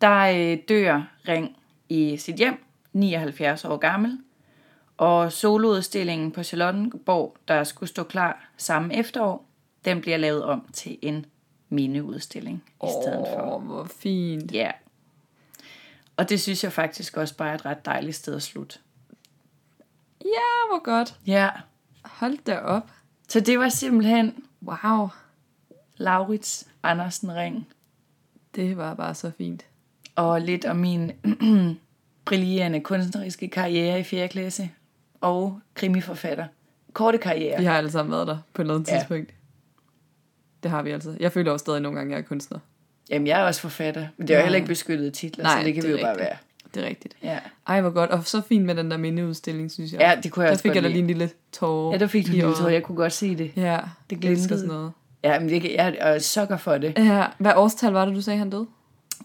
der 0.00 0.18
øh, 0.18 0.58
dør 0.68 1.02
Ring 1.28 1.56
i 1.88 2.16
sit 2.16 2.36
hjem, 2.36 2.64
79 2.92 3.64
år 3.64 3.76
gammel. 3.76 4.18
Og 4.96 5.32
soloudstillingen 5.32 6.32
på 6.32 6.42
Charlottenborg, 6.42 7.36
der 7.48 7.64
skulle 7.64 7.90
stå 7.90 8.02
klar 8.02 8.48
samme 8.56 8.96
efterår, 8.96 9.44
den 9.84 10.00
bliver 10.00 10.16
lavet 10.16 10.44
om 10.44 10.66
til 10.72 10.98
en 11.02 11.26
mindeudstilling 11.68 12.64
i 12.84 12.86
stedet 13.02 13.26
for. 13.34 13.54
Åh, 13.56 13.62
hvor 13.62 13.84
fint. 13.84 14.52
Ja. 14.52 14.70
Og 16.16 16.28
det 16.28 16.40
synes 16.40 16.64
jeg 16.64 16.72
faktisk 16.72 17.16
også 17.16 17.36
bare 17.36 17.50
er 17.50 17.54
et 17.54 17.64
ret 17.64 17.86
dejligt 17.86 18.16
sted 18.16 18.34
at 18.36 18.42
slutte. 18.42 18.78
Ja, 20.24 20.68
hvor 20.70 20.84
godt. 20.84 21.16
Ja. 21.26 21.50
Hold 22.04 22.38
da 22.46 22.58
op. 22.58 22.90
Så 23.28 23.40
det 23.40 23.58
var 23.58 23.68
simpelthen 23.68 24.44
Wow. 24.66 25.08
Laurits 25.96 26.68
Andersen 26.82 27.34
Ring. 27.34 27.68
Det 28.54 28.76
var 28.76 28.94
bare 28.94 29.14
så 29.14 29.30
fint. 29.38 29.64
Og 30.16 30.40
lidt 30.40 30.64
om 30.64 30.76
min 30.76 31.12
brillerende 32.24 32.80
kunstneriske 32.80 33.48
karriere 33.48 34.00
i 34.00 34.02
4. 34.02 34.28
klasse. 34.28 34.70
Og 35.20 35.60
krimiforfatter. 35.74 36.46
Korte 36.92 37.18
karriere. 37.18 37.58
Vi 37.58 37.64
har 37.64 37.76
alle 37.78 37.90
sammen 37.90 38.12
været 38.12 38.26
der 38.26 38.38
på 38.54 38.62
et 38.62 38.64
eller 38.64 38.74
andet 38.74 38.88
Ja. 38.88 38.98
tidspunkt. 38.98 39.34
Det 40.62 40.70
har 40.70 40.82
vi 40.82 40.90
altså. 40.90 41.16
Jeg 41.20 41.32
føler 41.32 41.52
også 41.52 41.62
stadig 41.62 41.80
nogle 41.80 41.98
gange, 41.98 42.12
at 42.14 42.18
jeg 42.18 42.24
er 42.24 42.28
kunstner. 42.28 42.58
Jamen, 43.10 43.26
jeg 43.26 43.40
er 43.40 43.44
også 43.44 43.60
forfatter. 43.60 44.06
Men 44.16 44.28
det 44.28 44.34
er 44.34 44.38
jo 44.38 44.42
heller 44.44 44.56
ikke 44.56 44.68
beskyttede 44.68 45.10
titler, 45.10 45.44
Nej, 45.44 45.60
så 45.60 45.64
det 45.66 45.74
kan 45.74 45.82
det 45.82 45.90
vi 45.90 45.94
jo 45.96 46.02
bare 46.02 46.10
rigtigt. 46.12 46.28
være. 46.28 46.36
det 46.74 46.82
er 46.84 46.88
rigtigt. 46.88 47.14
Ja, 47.22 47.38
Ej, 47.66 47.80
hvor 47.80 47.90
godt. 47.90 48.10
Og 48.10 48.24
så 48.26 48.40
fint 48.48 48.64
med 48.64 48.74
den 48.74 48.90
der 48.90 48.96
mindeudstilling, 48.96 49.70
synes 49.70 49.92
jeg. 49.92 50.00
ja 50.00 50.20
det 50.22 50.32
kunne 50.32 50.42
jeg 50.42 50.48
der 50.48 50.52
også 50.54 50.62
fik 50.62 50.74
jeg 50.74 50.82
da 50.82 50.88
lige 50.88 50.98
en 50.98 51.06
lille 51.06 51.30
tårer. 51.52 51.92
Ja, 51.92 51.98
der 51.98 52.06
fik 52.06 52.24
du 52.24 52.28
en 52.28 52.32
lille 52.32 52.46
øjet. 52.46 52.56
tår. 52.56 52.68
Jeg 52.68 52.82
kunne 52.82 52.96
godt 52.96 53.12
se 53.12 53.36
det. 53.36 53.52
Ja, 53.56 53.78
Det 54.10 54.20
glintede. 54.20 54.48
sådan 54.48 54.66
noget. 54.68 54.92
Ja, 55.24 55.40
men 55.40 55.48
det, 55.48 55.64
jeg 55.64 55.96
er 55.98 56.18
sukker 56.18 56.56
for 56.56 56.78
det. 56.78 56.94
Ja, 56.98 57.26
hvad 57.38 57.52
årstal 57.56 57.92
var 57.92 58.04
det, 58.04 58.14
du 58.14 58.20
sagde, 58.20 58.38
han 58.38 58.50
døde? 58.50 58.66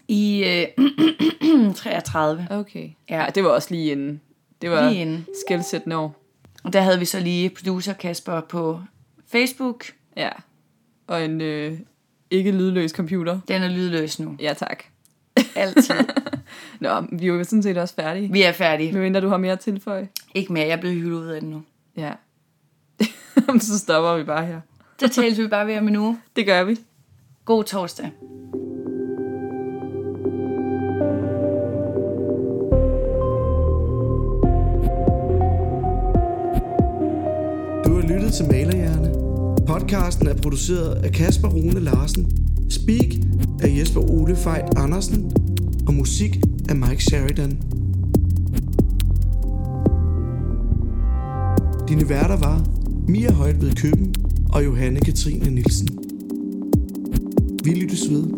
I 0.08 0.44
øh, 0.78 1.74
33. 1.74 2.46
Okay. 2.50 2.88
Ja. 3.10 3.22
Ja, 3.24 3.26
det 3.34 3.44
var 3.44 3.50
også 3.50 3.68
lige 3.70 3.92
en... 3.92 4.20
Det 4.62 4.70
var 4.70 4.88
Lige 4.90 5.00
inden. 5.00 5.26
skældsættende 5.46 5.96
år. 5.96 6.22
Og 6.64 6.72
der 6.72 6.80
havde 6.80 6.98
vi 6.98 7.04
så 7.04 7.20
lige 7.20 7.50
producer 7.50 7.92
Kasper 7.92 8.40
på 8.40 8.80
Facebook. 9.32 9.84
Ja. 10.16 10.28
Og 11.08 11.24
en 11.24 11.40
øh, 11.40 11.78
ikke 12.30 12.50
lydløs 12.52 12.90
computer. 12.90 13.40
Den 13.48 13.62
er 13.62 13.68
lydløs 13.68 14.20
nu. 14.20 14.36
Ja, 14.40 14.52
tak. 14.52 14.84
Altid. 15.56 15.94
Nå, 16.80 17.00
vi 17.12 17.26
er 17.26 17.28
jo 17.28 17.44
sådan 17.44 17.62
set 17.62 17.78
også 17.78 17.94
færdige. 17.94 18.32
Vi 18.32 18.42
er 18.42 18.52
færdige. 18.52 18.92
Medmindre 18.92 19.20
du 19.20 19.28
har 19.28 19.36
mere 19.36 19.52
at 19.52 19.60
tilføje. 19.60 20.08
Ikke 20.34 20.52
mere, 20.52 20.66
jeg 20.66 20.72
er 20.72 20.80
blevet 20.80 20.96
hyldet 20.96 21.16
ud 21.16 21.26
af 21.26 21.40
det 21.40 21.50
nu. 21.50 21.62
Ja. 21.96 22.12
så 23.60 23.78
stopper 23.78 24.16
vi 24.16 24.24
bare 24.24 24.46
her. 24.46 24.60
Så 25.00 25.08
tales 25.08 25.38
vi 25.38 25.46
bare 25.46 25.66
ved 25.66 25.78
om 25.78 25.88
en 25.88 25.96
uge. 25.96 26.18
Det 26.36 26.46
gør 26.46 26.64
vi. 26.64 26.76
God 27.44 27.64
torsdag. 27.64 28.10
Du 37.84 37.94
har 37.94 38.08
lyttet 38.08 38.32
til 38.32 38.46
Malerhjerne. 38.46 38.77
Podcasten 39.78 40.26
er 40.26 40.34
produceret 40.34 41.04
af 41.04 41.12
Kasper 41.12 41.48
Rune 41.48 41.80
Larsen. 41.80 42.26
Speak 42.70 43.14
af 43.62 43.78
Jesper 43.78 44.00
Ole 44.00 44.36
Fejt 44.36 44.64
Andersen. 44.76 45.32
Og 45.86 45.94
musik 45.94 46.40
af 46.68 46.76
Mike 46.76 47.04
Sheridan. 47.04 47.58
Dine 51.88 52.08
værter 52.08 52.36
var 52.36 52.66
Mia 53.08 53.32
Højt 53.32 53.62
ved 53.62 53.72
Køben 53.72 54.14
og 54.52 54.64
Johanne 54.64 55.00
Katrine 55.00 55.50
Nielsen. 55.50 55.88
Vi 57.64 57.70
lyttes 57.70 58.10
ved. 58.10 58.37